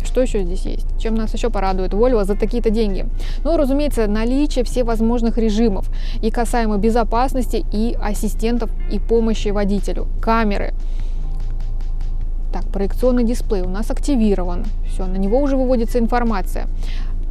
Что 0.06 0.22
еще 0.22 0.44
здесь 0.44 0.66
есть? 0.66 0.88
Чем 1.00 1.16
нас 1.16 1.34
еще 1.34 1.50
порадует 1.50 1.94
Volvo 1.94 2.24
за 2.24 2.36
такие-то 2.36 2.70
деньги? 2.70 3.06
Ну, 3.44 3.58
разумеется, 3.58 4.08
наличие 4.08 4.64
всевозможных 4.64 5.38
режимов 5.38 5.90
и 6.22 6.32
касаемо 6.32 6.78
безопасности, 6.78 7.66
и 7.72 7.98
ассистентов, 8.02 8.70
и 8.92 9.00
помощи 9.00 9.50
водителю. 9.50 10.08
Камеры. 10.22 10.74
Так, 12.54 12.64
проекционный 12.68 13.26
дисплей 13.26 13.64
у 13.64 13.70
нас 13.70 13.92
активирован. 13.92 14.64
Все, 14.88 15.06
на 15.06 15.18
него 15.18 15.42
уже 15.42 15.58
выводится 15.58 16.00
информация. 16.00 16.68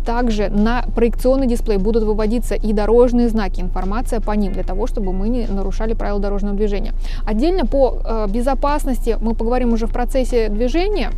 Также 0.04 0.50
на 0.50 0.84
проекционный 0.94 1.46
дисплей 1.46 1.78
будут 1.78 2.02
выводиться 2.02 2.54
и 2.54 2.74
дорожные 2.74 3.30
знаки, 3.30 3.62
информация 3.62 4.20
по 4.20 4.32
ним, 4.32 4.52
для 4.52 4.62
того, 4.62 4.86
чтобы 4.86 5.14
мы 5.14 5.30
не 5.30 5.46
нарушали 5.46 5.94
правила 5.94 6.20
дорожного 6.20 6.54
движения. 6.54 6.92
Отдельно 7.24 7.64
по 7.64 8.02
э, 8.04 8.26
безопасности 8.28 9.16
мы 9.18 9.34
поговорим 9.34 9.72
уже 9.72 9.86
в 9.86 9.92
процессе 9.92 10.50
движения. 10.50 11.10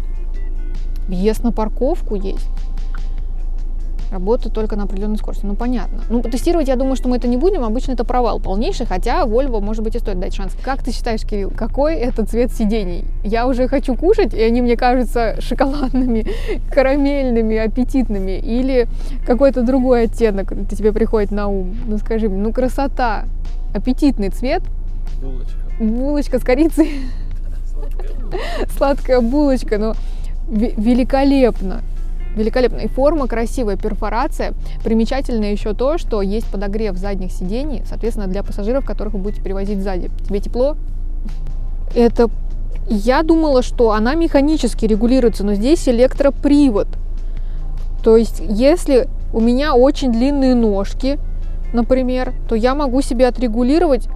Въезд 1.08 1.42
на 1.42 1.52
парковку 1.52 2.14
есть 2.14 2.48
работает 4.10 4.54
только 4.54 4.76
на 4.76 4.84
определенной 4.84 5.18
скорости. 5.18 5.44
Ну, 5.44 5.54
понятно. 5.54 6.02
Ну, 6.08 6.22
тестировать, 6.22 6.68
я 6.68 6.76
думаю, 6.76 6.96
что 6.96 7.08
мы 7.08 7.16
это 7.16 7.28
не 7.28 7.36
будем. 7.36 7.64
Обычно 7.64 7.92
это 7.92 8.04
провал 8.04 8.40
полнейший, 8.40 8.86
хотя 8.86 9.24
Volvo, 9.24 9.60
может 9.60 9.82
быть, 9.82 9.96
и 9.96 9.98
стоит 9.98 10.18
дать 10.18 10.34
шанс. 10.34 10.52
Как 10.62 10.82
ты 10.82 10.92
считаешь, 10.92 11.22
Кирилл, 11.22 11.50
какой 11.50 11.96
это 11.96 12.24
цвет 12.24 12.52
сидений? 12.52 13.04
Я 13.24 13.46
уже 13.46 13.68
хочу 13.68 13.94
кушать, 13.94 14.34
и 14.34 14.42
они 14.42 14.62
мне 14.62 14.76
кажутся 14.76 15.40
шоколадными, 15.40 16.26
карамельными, 16.72 17.56
аппетитными. 17.56 18.38
Или 18.38 18.88
какой-то 19.26 19.62
другой 19.62 20.04
оттенок 20.04 20.52
тебе 20.70 20.92
приходит 20.92 21.30
на 21.30 21.48
ум? 21.48 21.76
Ну, 21.86 21.98
скажи 21.98 22.28
мне, 22.28 22.38
ну, 22.38 22.52
красота. 22.52 23.24
Аппетитный 23.74 24.30
цвет. 24.30 24.62
Булочка. 25.20 25.56
Булочка 25.80 26.38
с 26.38 26.42
корицей. 26.42 26.92
Сладкая 28.76 29.20
булочка, 29.20 29.78
но 29.78 29.94
великолепно 30.48 31.82
великолепная 32.36 32.88
форма, 32.88 33.26
красивая 33.26 33.76
перфорация. 33.76 34.52
Примечательно 34.84 35.46
еще 35.46 35.72
то, 35.72 35.98
что 35.98 36.20
есть 36.22 36.46
подогрев 36.46 36.96
задних 36.96 37.32
сидений, 37.32 37.82
соответственно, 37.88 38.28
для 38.28 38.42
пассажиров, 38.42 38.84
которых 38.84 39.14
вы 39.14 39.20
будете 39.20 39.42
перевозить 39.42 39.82
сзади. 39.82 40.10
Тебе 40.28 40.40
тепло? 40.40 40.76
Это 41.94 42.28
я 42.88 43.22
думала, 43.22 43.62
что 43.62 43.92
она 43.92 44.14
механически 44.14 44.84
регулируется, 44.84 45.44
но 45.44 45.54
здесь 45.54 45.88
электропривод. 45.88 46.86
То 48.04 48.16
есть, 48.16 48.40
если 48.48 49.08
у 49.32 49.40
меня 49.40 49.74
очень 49.74 50.12
длинные 50.12 50.54
ножки, 50.54 51.18
например, 51.72 52.32
то 52.48 52.54
я 52.54 52.74
могу 52.74 53.02
себе 53.02 53.26
отрегулировать 53.26 54.08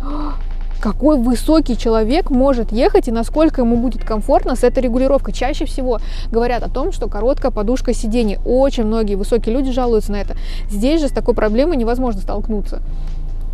какой 0.81 1.19
высокий 1.19 1.77
человек 1.77 2.31
может 2.31 2.73
ехать 2.73 3.09
и 3.09 3.13
насколько 3.13 3.61
ему 3.61 3.77
будет 3.77 4.05
комфортно 4.05 4.57
с 4.57 4.65
этой 4.65 4.83
регулировкой. 4.83 5.35
Чаще 5.35 5.67
всего 5.67 6.01
говорят 6.33 6.63
о 6.63 6.71
том, 6.71 6.91
что 6.91 7.09
короткая 7.09 7.53
подушка 7.53 7.93
сидений. 7.95 8.39
Очень 8.45 8.85
многие 8.85 9.15
высокие 9.15 9.55
люди 9.55 9.71
жалуются 9.71 10.13
на 10.13 10.17
это. 10.17 10.37
Здесь 10.69 11.01
же 11.01 11.09
с 11.09 11.13
такой 11.13 11.35
проблемой 11.35 11.77
невозможно 11.77 12.21
столкнуться. 12.21 12.81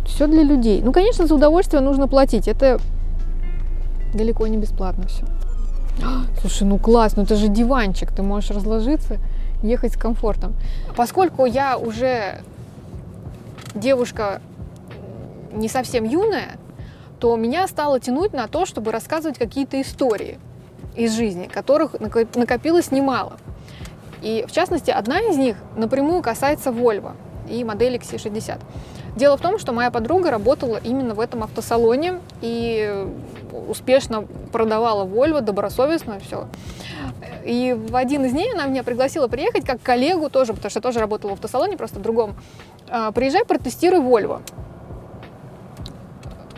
Все 0.05 0.27
для 0.27 0.43
людей. 0.43 0.81
Ну, 0.81 0.93
конечно, 0.93 1.27
за 1.27 1.35
удовольствие 1.35 1.81
нужно 1.81 2.07
платить. 2.07 2.47
Это 2.47 2.79
далеко 4.13 4.47
не 4.47 4.57
бесплатно 4.57 5.07
все. 5.07 5.25
Слушай, 6.41 6.63
ну 6.63 6.77
класс, 6.77 7.15
ну 7.17 7.23
это 7.23 7.35
же 7.35 7.49
диванчик, 7.49 8.11
ты 8.11 8.23
можешь 8.23 8.51
разложиться, 8.51 9.17
ехать 9.61 9.93
с 9.93 9.97
комфортом. 9.97 10.53
Поскольку 10.95 11.45
я 11.45 11.77
уже 11.77 12.39
девушка 13.75 14.41
не 15.53 15.67
совсем 15.67 16.03
юная, 16.03 16.57
то 17.19 17.35
меня 17.35 17.67
стало 17.67 17.99
тянуть 17.99 18.33
на 18.33 18.47
то, 18.47 18.65
чтобы 18.65 18.91
рассказывать 18.91 19.37
какие-то 19.37 19.81
истории 19.81 20.39
из 20.95 21.13
жизни, 21.13 21.47
которых 21.47 21.95
накопилось 21.99 22.91
немало. 22.91 23.37
И, 24.21 24.45
в 24.47 24.51
частности, 24.51 24.91
одна 24.91 25.19
из 25.21 25.37
них 25.37 25.57
напрямую 25.75 26.21
касается 26.21 26.71
Volvo 26.71 27.13
и 27.49 27.63
модели 27.63 27.99
XC60. 27.99 28.59
Дело 29.15 29.37
в 29.37 29.41
том, 29.41 29.57
что 29.57 29.73
моя 29.73 29.89
подруга 29.89 30.29
работала 30.29 30.77
именно 30.83 31.15
в 31.15 31.19
этом 31.19 31.43
автосалоне 31.43 32.19
и 32.41 33.07
успешно 33.67 34.23
продавала 34.51 35.05
Volvo, 35.05 35.41
добросовестно 35.41 36.19
все. 36.19 36.47
И 37.43 37.73
в 37.73 37.95
один 37.95 38.25
из 38.25 38.31
дней 38.31 38.53
она 38.53 38.65
меня 38.65 38.83
пригласила 38.83 39.27
приехать 39.27 39.65
как 39.65 39.81
коллегу 39.81 40.29
тоже, 40.29 40.53
потому 40.53 40.69
что 40.69 40.79
я 40.79 40.81
тоже 40.81 40.99
работала 40.99 41.31
в 41.31 41.33
автосалоне, 41.33 41.77
просто 41.77 41.99
в 41.99 42.01
другом. 42.01 42.35
«А, 42.89 43.11
приезжай, 43.11 43.45
протестируй 43.45 44.01
Volvo. 44.01 44.41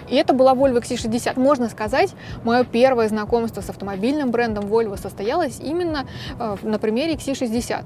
И 0.10 0.16
это 0.16 0.34
была 0.34 0.54
Volvo 0.54 0.82
XC60. 0.82 1.40
Можно 1.40 1.70
сказать, 1.70 2.14
мое 2.44 2.64
первое 2.64 3.08
знакомство 3.08 3.62
с 3.62 3.70
автомобильным 3.70 4.32
брендом 4.32 4.66
Volvo 4.66 4.98
состоялось 4.98 5.60
именно 5.60 6.06
э, 6.40 6.58
на 6.64 6.80
примере 6.80 7.14
XC60. 7.14 7.86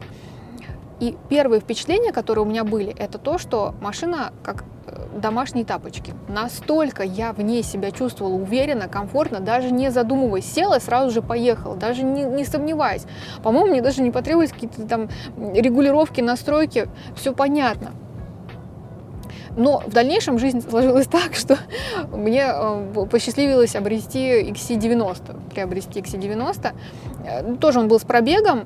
И 1.00 1.18
первые 1.28 1.60
впечатления, 1.60 2.14
которые 2.14 2.46
у 2.46 2.48
меня 2.48 2.64
были, 2.64 2.96
это 2.98 3.18
то, 3.18 3.38
что 3.38 3.76
машина 3.82 4.32
как 4.42 4.64
э, 4.86 5.20
домашние 5.20 5.66
тапочки. 5.66 6.14
Настолько 6.30 7.04
я 7.04 7.34
в 7.34 7.42
ней 7.42 7.62
себя 7.64 7.92
чувствовала 7.92 8.36
уверенно, 8.36 8.88
комфортно, 8.88 9.40
даже 9.40 9.72
не 9.72 9.92
задумываясь. 9.92 10.46
Села, 10.46 10.80
сразу 10.80 11.12
же 11.12 11.22
поехала, 11.22 11.76
даже 11.76 12.04
не, 12.04 12.24
не 12.24 12.46
сомневаясь. 12.46 13.06
По-моему, 13.44 13.72
мне 13.72 13.82
даже 13.82 14.02
не 14.02 14.12
потребовались 14.12 14.54
какие-то 14.54 14.88
там 14.88 15.10
регулировки, 15.36 16.22
настройки. 16.22 16.88
Все 17.16 17.34
понятно. 17.34 17.92
Но 19.56 19.84
в 19.86 19.92
дальнейшем 19.92 20.40
жизнь 20.40 20.62
сложилась 20.68 21.08
так, 21.12 21.36
что 21.36 21.58
мне 22.12 22.46
э, 22.46 23.06
посчастливилось 23.10 23.76
обрести 23.76 24.42
XC90, 24.52 25.52
приобрести 25.52 26.00
XC90. 26.00 26.74
Э, 27.26 27.56
тоже 27.56 27.80
он 27.80 27.88
был 27.88 28.00
с 28.00 28.04
пробегом, 28.04 28.66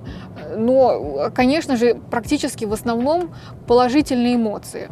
но, 0.56 1.30
конечно 1.34 1.76
же, 1.76 1.96
практически 2.10 2.66
в 2.66 2.74
основном 2.74 3.34
положительные 3.68 4.36
эмоции. 4.36 4.90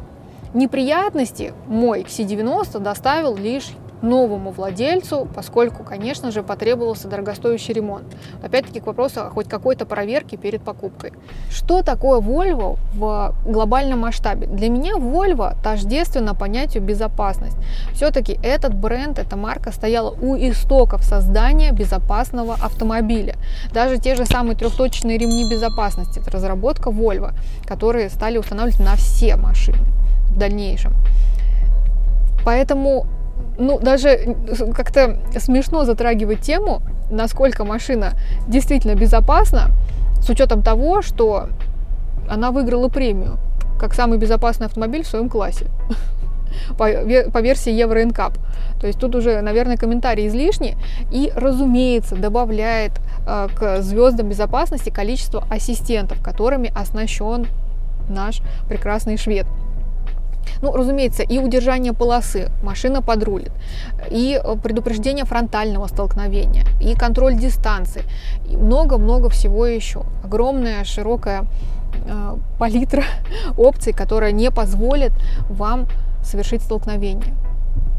Неприятности 0.54 1.54
мой 1.68 2.02
XC90 2.04 2.80
доставил 2.80 3.36
лишь 3.36 3.72
новому 4.06 4.52
владельцу, 4.52 5.28
поскольку, 5.36 5.84
конечно 5.84 6.32
же, 6.32 6.44
потребовался 6.44 7.08
дорогостоящий 7.08 7.74
ремонт. 7.74 8.06
Опять-таки 8.44 8.80
к 8.80 8.88
вопросу 8.88 9.22
о 9.22 9.30
хоть 9.30 9.50
какой-то 9.50 9.86
проверке 9.86 10.38
перед 10.38 10.62
покупкой. 10.62 11.12
Что 11.50 11.82
такое 11.84 12.20
Volvo 12.20 12.78
в 12.94 13.36
глобальном 13.46 14.00
масштабе? 14.00 14.48
Для 14.48 14.70
меня 14.70 14.94
Volvo 14.96 15.56
тождественно 15.64 16.36
понятию 16.36 16.84
безопасность. 16.84 17.58
Все-таки 17.94 18.40
этот 18.44 18.74
бренд, 18.74 19.20
эта 19.20 19.36
марка 19.36 19.72
стояла 19.72 20.12
у 20.12 20.36
истоков 20.36 21.04
создания 21.04 21.72
безопасного 21.72 22.54
автомобиля. 22.54 23.36
Даже 23.74 23.98
те 23.98 24.16
же 24.16 24.26
самые 24.26 24.56
трехточечные 24.56 25.18
ремни 25.18 25.50
безопасности, 25.50 26.20
это 26.20 26.32
разработка 26.32 26.90
Volvo, 26.90 27.34
которые 27.66 28.10
стали 28.10 28.38
устанавливать 28.38 28.80
на 28.80 28.96
все 28.96 29.36
машины 29.36 29.80
в 30.30 30.38
дальнейшем. 30.38 30.94
Поэтому 32.46 33.08
ну, 33.58 33.80
даже 33.80 34.36
как-то 34.76 35.18
смешно 35.40 35.86
затрагивать 35.86 36.42
тему, 36.42 36.82
насколько 37.10 37.64
машина 37.64 38.14
действительно 38.48 38.96
безопасна, 38.96 39.72
с 40.20 40.30
учетом 40.30 40.62
того, 40.62 41.02
что 41.02 41.50
она 42.28 42.52
выиграла 42.52 42.90
премию 42.90 43.38
как 43.80 43.94
самый 43.94 44.18
безопасный 44.18 44.68
автомобиль 44.68 45.04
в 45.04 45.08
своем 45.08 45.30
классе 45.30 45.68
по, 46.78 46.88
по 47.32 47.42
версии 47.42 47.72
Евро 47.72 48.02
NCAP. 48.02 48.34
То 48.80 48.88
есть 48.88 49.00
тут 49.00 49.16
уже, 49.16 49.42
наверное, 49.42 49.78
комментарий 49.78 50.28
излишний. 50.28 50.76
И, 51.12 51.32
разумеется, 51.36 52.16
добавляет 52.16 52.94
э, 53.28 53.48
к 53.54 53.82
звездам 53.82 54.30
безопасности 54.30 54.90
количество 54.90 55.46
ассистентов, 55.50 56.22
которыми 56.24 56.72
оснащен 56.76 57.48
наш 58.10 58.42
прекрасный 58.68 59.18
швед. 59.18 59.46
Ну, 60.62 60.74
разумеется, 60.74 61.24
и 61.24 61.40
удержание 61.40 61.94
полосы, 61.94 62.50
машина 62.64 63.02
подрулит, 63.02 63.52
и 64.10 64.40
э, 64.42 64.56
предупреждение 64.58 65.26
фронтального 65.26 65.88
столкновения, 65.88 66.66
и 66.82 66.96
контроль 66.96 67.36
дистанции, 67.36 68.04
и 68.50 68.58
много-много 68.58 69.30
всего 69.30 69.66
еще. 69.66 70.04
Огромная, 70.24 70.84
широкая 70.84 71.46
э, 72.06 72.38
палитра 72.58 73.04
опций, 73.58 73.94
которая 73.94 74.32
не 74.32 74.52
позволит 74.52 75.12
вам 75.50 75.88
совершить 76.24 76.62
столкновение. 76.62 77.34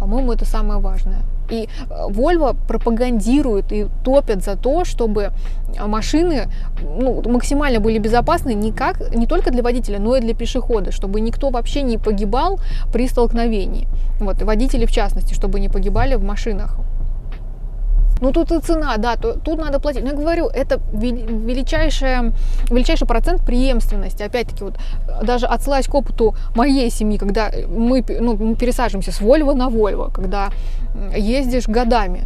По-моему, 0.01 0.33
это 0.33 0.45
самое 0.45 0.81
важное. 0.81 1.23
И 1.51 1.69
э, 1.69 2.09
Volvo 2.09 2.57
пропагандирует 2.69 3.73
и 3.73 3.87
топят 4.05 4.45
за 4.45 4.57
то, 4.57 4.85
чтобы 4.85 5.33
машины 5.87 6.49
ну, 6.83 7.23
максимально 7.29 7.81
были 7.81 7.99
безопасны 7.99 8.55
не, 8.55 8.73
как, 8.73 9.15
не 9.15 9.27
только 9.27 9.51
для 9.51 9.63
водителя, 9.63 9.99
но 9.99 10.17
и 10.17 10.21
для 10.21 10.35
пешехода, 10.35 10.93
чтобы 10.93 11.21
никто 11.21 11.51
вообще 11.51 11.83
не 11.83 11.99
погибал 11.99 12.61
при 12.93 13.09
столкновении. 13.09 13.89
Вот, 14.21 14.41
и 14.41 14.45
водители 14.45 14.87
в 14.87 14.93
частности, 14.93 15.35
чтобы 15.35 15.61
не 15.61 15.69
погибали 15.69 16.15
в 16.15 16.25
машинах. 16.25 16.77
Ну 18.21 18.33
тут 18.33 18.51
и 18.51 18.61
цена, 18.61 18.97
да, 18.97 19.17
то, 19.17 19.35
тут 19.35 19.59
надо 19.59 19.79
платить. 19.79 20.03
Но 20.03 20.11
я 20.11 20.17
говорю, 20.17 20.47
это 20.47 20.81
величайшая, 20.93 22.33
величайший 22.71 23.07
процент 23.07 23.45
преемственности. 23.45 24.23
Опять-таки, 24.23 24.65
вот 24.65 24.75
даже 25.23 25.47
отсылаясь 25.47 25.87
к 25.87 25.95
опыту 25.95 26.35
моей 26.55 26.91
семьи, 26.91 27.19
когда 27.19 27.51
мы, 27.69 28.05
ну, 28.21 28.37
мы 28.37 28.55
пересаживаемся 28.55 29.13
с 29.13 29.21
Вольво 29.21 29.53
на 29.53 29.69
Вольво, 29.69 30.11
когда 30.11 30.49
ездишь 31.15 31.69
годами, 31.69 32.25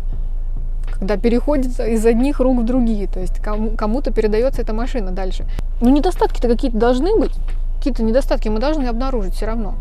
когда 0.92 1.16
переходит 1.16 1.80
из 1.80 2.06
одних 2.06 2.40
рук 2.40 2.60
в 2.60 2.64
другие, 2.64 3.06
то 3.08 3.20
есть 3.20 3.40
кому- 3.40 3.70
кому-то 3.70 4.12
передается 4.12 4.62
эта 4.62 4.72
машина 4.72 5.10
дальше. 5.10 5.44
Ну 5.80 5.88
недостатки-то 5.88 6.46
какие-то 6.46 6.78
должны 6.78 7.18
быть, 7.18 7.32
какие-то 7.78 8.02
недостатки 8.02 8.48
мы 8.48 8.60
должны 8.60 8.84
обнаружить 8.84 9.34
все 9.34 9.46
равно. 9.46 9.74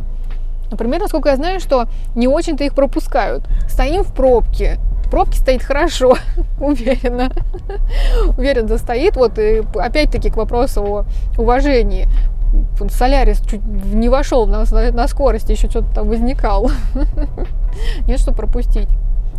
Например, 0.71 1.01
насколько 1.01 1.29
я 1.29 1.35
знаю, 1.35 1.59
что 1.59 1.87
не 2.15 2.27
очень-то 2.27 2.63
их 2.63 2.73
пропускают. 2.73 3.43
Стоим 3.67 4.03
в 4.03 4.13
пробке, 4.13 4.79
пробке 5.09 5.39
стоит 5.39 5.63
хорошо, 5.63 6.15
уверенно. 6.59 7.31
уверенно 8.37 8.77
стоит. 8.77 9.15
Вот 9.15 9.37
и 9.39 9.63
опять-таки 9.75 10.29
к 10.29 10.37
вопросу 10.37 10.81
о 10.83 11.05
уважении. 11.37 12.07
Солярис 12.89 13.41
чуть 13.41 13.63
не 13.63 14.09
вошел 14.09 14.47
на, 14.47 14.63
на 14.65 15.07
скорости, 15.07 15.51
еще 15.51 15.69
что-то 15.69 15.93
там 15.93 16.09
возникал. 16.09 16.71
Нет, 18.07 18.19
что 18.19 18.33
пропустить. 18.33 18.89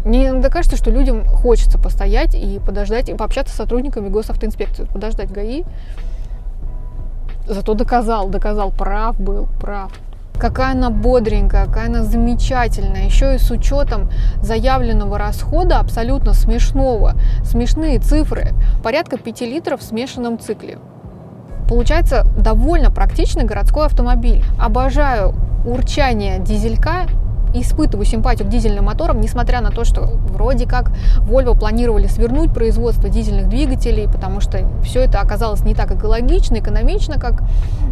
Мне 0.05 0.29
иногда 0.29 0.49
кажется, 0.49 0.77
что 0.77 0.91
людям 0.91 1.27
хочется 1.27 1.79
постоять 1.79 2.35
и 2.35 2.61
подождать, 2.65 3.09
и 3.09 3.15
пообщаться 3.15 3.53
с 3.53 3.57
сотрудниками 3.57 4.09
госавтоинспекции, 4.09 4.85
подождать 4.85 5.31
ГАИ. 5.31 5.65
Зато 7.47 7.75
доказал, 7.75 8.29
доказал, 8.29 8.71
прав 8.71 9.21
был, 9.21 9.49
прав. 9.61 9.91
Какая 10.41 10.73
она 10.73 10.89
бодренькая, 10.89 11.67
какая 11.67 11.87
она 11.87 12.03
замечательная. 12.03 13.05
Еще 13.05 13.35
и 13.35 13.39
с 13.39 13.51
учетом 13.51 14.11
заявленного 14.41 15.19
расхода 15.19 15.79
абсолютно 15.79 16.33
смешного. 16.33 17.15
Смешные 17.45 17.99
цифры. 17.99 18.55
Порядка 18.83 19.19
5 19.19 19.43
литров 19.43 19.81
в 19.81 19.85
смешанном 19.85 20.39
цикле. 20.39 20.79
Получается 21.69 22.25
довольно 22.37 22.91
практичный 22.91 23.45
городской 23.45 23.85
автомобиль. 23.85 24.43
Обожаю 24.59 25.35
урчание 25.67 26.39
дизелька 26.39 27.07
испытываю 27.55 28.07
симпатию 28.07 28.47
к 28.47 28.51
дизельным 28.51 28.85
моторам, 28.85 29.21
несмотря 29.21 29.61
на 29.61 29.71
то, 29.71 29.85
что 29.85 30.03
вроде 30.03 30.67
как 30.67 30.91
Volvo 31.19 31.59
планировали 31.59 32.07
свернуть 32.07 32.53
производство 32.53 33.09
дизельных 33.09 33.49
двигателей, 33.49 34.09
потому 34.09 34.41
что 34.41 34.69
все 34.83 35.01
это 35.01 35.21
оказалось 35.21 35.65
не 35.65 35.75
так 35.75 35.91
экологично, 35.93 36.57
экономично, 36.57 37.19
как 37.19 37.43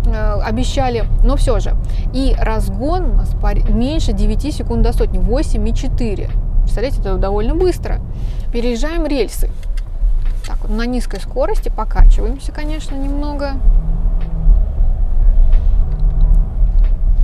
э, 0.07 0.41
обещали, 0.41 1.05
но 1.25 1.37
все 1.37 1.59
же. 1.61 1.75
И 2.13 2.35
разгон 2.39 3.11
у 3.11 3.15
нас 3.15 3.35
меньше 3.69 4.13
9 4.13 4.55
секунд 4.55 4.83
до 4.83 4.93
сотни, 4.93 5.21
8,4. 5.21 6.31
Представляете, 6.63 7.01
это 7.01 7.17
довольно 7.17 7.55
быстро. 7.55 8.01
Переезжаем 8.53 9.07
рельсы. 9.07 9.49
Так, 10.47 10.69
на 10.69 10.87
низкой 10.87 11.21
скорости 11.21 11.71
покачиваемся, 11.75 12.53
конечно, 12.53 12.95
немного. 12.95 13.53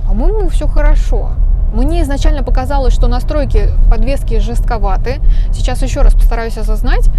По-моему, 0.07 0.49
все 0.49 0.67
хорошо. 0.67 1.31
Мне 1.73 2.01
изначально 2.03 2.43
показалось, 2.43 2.93
что 2.93 3.07
настройки 3.07 3.69
подвески 3.89 4.39
жестковаты. 4.39 5.19
Сейчас 5.51 5.81
еще 5.81 6.01
раз 6.01 6.13
постараюсь 6.13 6.57
осознать 6.57 7.09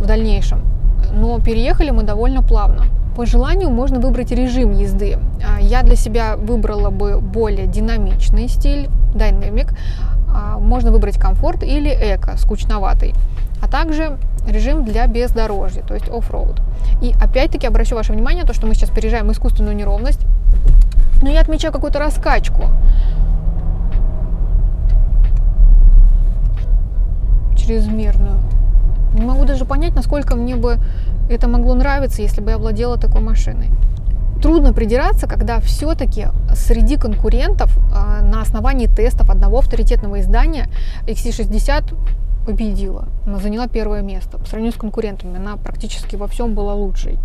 в 0.00 0.06
дальнейшем. 0.06 0.62
Но 1.12 1.40
переехали 1.40 1.90
мы 1.90 2.02
довольно 2.02 2.42
плавно. 2.42 2.84
По 3.16 3.26
желанию 3.26 3.70
можно 3.70 3.98
выбрать 4.00 4.30
режим 4.30 4.72
езды. 4.72 5.18
А, 5.44 5.60
я 5.60 5.82
для 5.82 5.96
себя 5.96 6.36
выбрала 6.36 6.90
бы 6.90 7.20
более 7.20 7.66
динамичный 7.66 8.48
стиль, 8.48 8.88
динамик. 9.14 9.74
А, 10.32 10.58
можно 10.58 10.92
выбрать 10.92 11.18
комфорт 11.18 11.62
или 11.62 11.90
эко, 11.90 12.36
скучноватый. 12.36 13.14
А 13.60 13.68
также 13.68 14.18
режим 14.46 14.84
для 14.84 15.06
бездорожья, 15.06 15.82
то 15.82 15.94
есть 15.94 16.08
оффроуд. 16.08 16.60
И 17.02 17.12
опять-таки 17.20 17.66
обращу 17.66 17.94
ваше 17.94 18.12
внимание, 18.12 18.44
то, 18.44 18.54
что 18.54 18.66
мы 18.66 18.74
сейчас 18.74 18.90
переезжаем 18.90 19.30
искусственную 19.30 19.76
неровность, 19.76 20.24
но 21.22 21.28
я 21.28 21.40
отмечаю 21.40 21.72
какую-то 21.72 21.98
раскачку. 21.98 22.64
Чрезмерную. 27.56 28.38
Не 29.14 29.22
могу 29.22 29.44
даже 29.44 29.64
понять, 29.64 29.94
насколько 29.94 30.36
мне 30.36 30.56
бы 30.56 30.78
это 31.28 31.48
могло 31.48 31.74
нравиться, 31.74 32.22
если 32.22 32.40
бы 32.40 32.50
я 32.50 32.58
владела 32.58 32.96
такой 32.96 33.20
машиной. 33.20 33.70
Трудно 34.42 34.72
придираться, 34.72 35.26
когда 35.26 35.60
все-таки 35.60 36.28
среди 36.54 36.96
конкурентов 36.96 37.76
а, 37.94 38.22
на 38.22 38.40
основании 38.40 38.86
тестов 38.86 39.28
одного 39.28 39.58
авторитетного 39.58 40.20
издания 40.20 40.68
XC60 41.06 41.94
победила. 42.46 43.08
Она 43.26 43.38
заняла 43.38 43.68
первое 43.68 44.00
место. 44.00 44.38
По 44.38 44.46
сравнению 44.46 44.72
с 44.72 44.80
конкурентами 44.80 45.36
она 45.36 45.56
практически 45.56 46.16
во 46.16 46.26
всем 46.26 46.54
была 46.54 46.74
лучшей 46.74 47.18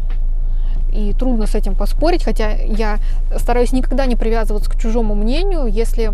и 0.96 1.14
трудно 1.14 1.46
с 1.46 1.56
этим 1.56 1.76
поспорить, 1.76 2.24
хотя 2.24 2.52
я 2.52 3.00
стараюсь 3.38 3.74
никогда 3.74 4.06
не 4.06 4.16
привязываться 4.16 4.70
к 4.72 4.80
чужому 4.80 5.16
мнению, 5.16 5.66
если, 5.68 6.14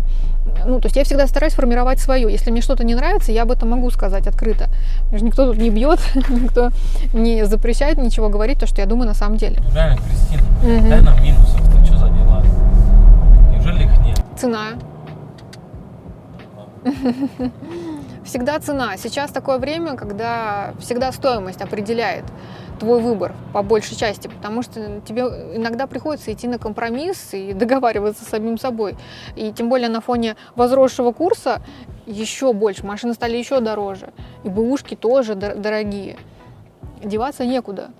ну, 0.66 0.80
то 0.80 0.86
есть 0.86 0.96
я 0.96 1.04
всегда 1.04 1.26
стараюсь 1.26 1.54
формировать 1.54 2.00
свое. 2.00 2.30
Если 2.30 2.50
мне 2.50 2.60
что-то 2.60 2.84
не 2.84 2.94
нравится, 2.94 3.32
я 3.32 3.42
об 3.42 3.52
этом 3.52 3.70
могу 3.70 3.90
сказать 3.90 4.26
открыто. 4.26 4.66
Никто 5.12 5.46
тут 5.46 5.58
не 5.58 5.70
бьет, 5.70 6.00
никто 6.28 6.70
не 7.12 7.46
запрещает 7.46 7.98
ничего 7.98 8.28
говорить, 8.28 8.58
то, 8.58 8.66
что 8.66 8.80
я 8.80 8.86
думаю 8.86 9.06
на 9.06 9.14
самом 9.14 9.36
деле. 9.36 9.62
Реально, 9.72 10.00
Кристина, 10.02 10.42
угу. 10.78 10.88
дай 10.88 11.00
нам 11.00 11.22
минусов, 11.22 11.60
ты 11.60 11.86
что 11.86 11.98
за 11.98 12.08
дела? 12.08 12.42
Неужели 13.52 13.84
их 13.84 13.98
нет? 14.04 14.20
Цена. 14.36 14.64
Всегда 18.24 18.58
цена. 18.60 18.96
Сейчас 18.96 19.30
такое 19.30 19.58
время, 19.58 19.96
когда 19.96 20.74
всегда 20.78 21.12
стоимость 21.12 21.60
определяет 21.60 22.24
твой 22.82 23.00
выбор 23.00 23.32
по 23.52 23.62
большей 23.62 23.96
части, 23.96 24.26
потому 24.26 24.62
что 24.62 25.00
тебе 25.06 25.22
иногда 25.54 25.86
приходится 25.86 26.32
идти 26.32 26.48
на 26.48 26.58
компромисс 26.58 27.32
и 27.32 27.52
договариваться 27.54 28.24
с 28.24 28.28
самим 28.28 28.58
собой. 28.58 28.96
И 29.36 29.52
тем 29.52 29.68
более 29.68 29.88
на 29.88 30.00
фоне 30.00 30.34
возросшего 30.56 31.12
курса 31.12 31.62
еще 32.06 32.52
больше, 32.52 32.84
машины 32.84 33.14
стали 33.14 33.36
еще 33.36 33.60
дороже, 33.60 34.12
и 34.42 34.48
бэушки 34.48 34.96
тоже 34.96 35.36
дорогие. 35.36 36.16
Деваться 37.04 37.46
некуда. 37.46 37.90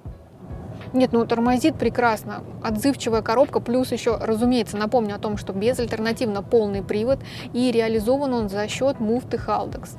Нет, 0.92 1.12
ну 1.12 1.24
тормозит 1.26 1.76
прекрасно. 1.76 2.42
Отзывчивая 2.64 3.22
коробка, 3.22 3.60
плюс 3.60 3.92
еще, 3.92 4.16
разумеется, 4.16 4.76
напомню 4.76 5.14
о 5.14 5.18
том, 5.18 5.36
что 5.36 5.52
безальтернативно 5.52 6.42
полный 6.42 6.82
привод 6.82 7.20
и 7.52 7.70
реализован 7.70 8.34
он 8.34 8.48
за 8.48 8.66
счет 8.66 8.98
муфты 8.98 9.36
Haldex. 9.36 9.90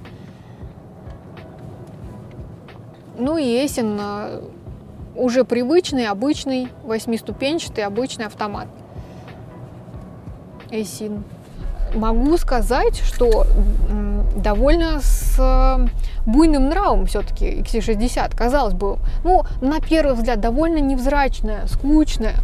Ну 3.18 3.38
и 3.38 3.66
Эсин 3.66 3.98
уже 5.16 5.44
привычный, 5.44 6.08
обычный, 6.08 6.70
восьмиступенчатый, 6.84 7.84
обычный 7.84 8.26
автомат. 8.26 8.68
Эйсин. 10.72 11.24
Могу 11.94 12.38
сказать, 12.38 12.98
что 12.98 13.46
довольно 14.36 15.00
с 15.00 15.36
э, 15.38 15.88
буйным 16.26 16.70
нравом 16.70 17.06
все-таки 17.06 17.62
XC60. 17.62 18.36
Казалось 18.36 18.74
бы, 18.74 18.98
ну, 19.24 19.44
на 19.62 19.80
первый 19.80 20.16
взгляд, 20.16 20.40
довольно 20.40 20.80
невзрачная, 20.80 21.68
скучная. 21.68 22.36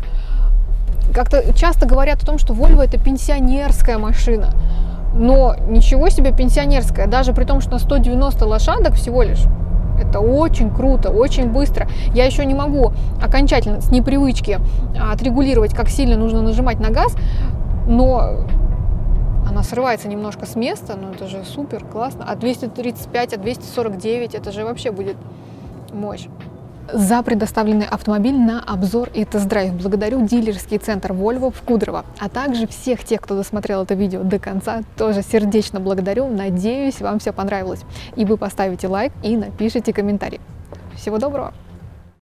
Как-то 1.15 1.53
часто 1.55 1.88
говорят 1.88 2.21
о 2.21 2.25
том, 2.25 2.38
что 2.38 2.53
Volvo 2.53 2.84
это 2.84 2.99
пенсионерская 2.99 3.97
машина. 3.97 4.53
Но 5.15 5.55
ничего 5.67 6.10
себе 6.10 6.32
пенсионерская, 6.32 7.08
даже 7.08 7.34
при 7.34 7.45
том, 7.45 7.62
что 7.62 7.71
на 7.71 7.79
190 7.79 8.45
лошадок 8.45 8.93
всего 8.93 9.23
лишь. 9.23 9.43
Это 9.99 10.19
очень 10.19 10.73
круто, 10.73 11.09
очень 11.09 11.49
быстро. 11.49 11.88
Я 12.13 12.25
еще 12.25 12.45
не 12.45 12.53
могу 12.53 12.91
окончательно 13.21 13.81
с 13.81 13.91
непривычки 13.91 14.59
а, 14.99 15.12
отрегулировать, 15.13 15.73
как 15.73 15.89
сильно 15.89 16.15
нужно 16.15 16.41
нажимать 16.41 16.79
на 16.79 16.89
газ, 16.89 17.15
но 17.88 18.45
она 19.47 19.63
срывается 19.63 20.07
немножко 20.07 20.45
с 20.45 20.55
места, 20.55 20.95
но 20.95 21.12
это 21.12 21.27
же 21.27 21.43
супер, 21.43 21.83
классно. 21.83 22.25
А 22.27 22.35
235, 22.35 23.33
а 23.33 23.38
249, 23.38 24.35
это 24.35 24.51
же 24.51 24.63
вообще 24.63 24.91
будет 24.91 25.17
мощь 25.91 26.27
за 26.93 27.21
предоставленный 27.23 27.86
автомобиль 27.86 28.38
на 28.38 28.62
обзор 28.62 29.10
и 29.13 29.25
тест-драйв. 29.25 29.73
Благодарю 29.73 30.25
дилерский 30.25 30.78
центр 30.78 31.12
Volvo 31.12 31.54
в 31.54 31.62
Кудрово, 31.62 32.06
а 32.19 32.30
также 32.30 32.67
всех 32.67 33.04
тех, 33.04 33.21
кто 33.21 33.36
досмотрел 33.36 33.84
это 33.84 33.93
видео 33.93 34.23
до 34.23 34.39
конца, 34.39 34.82
тоже 34.97 35.21
сердечно 35.21 35.80
благодарю. 35.80 36.28
Надеюсь, 36.28 37.02
вам 37.02 37.19
все 37.19 37.34
понравилось. 37.34 37.82
И 38.15 38.25
вы 38.25 38.38
поставите 38.38 38.88
лайк 38.88 39.13
и 39.23 39.38
напишите 39.38 39.93
комментарий. 39.93 40.41
Всего 40.95 41.17
доброго! 41.17 41.54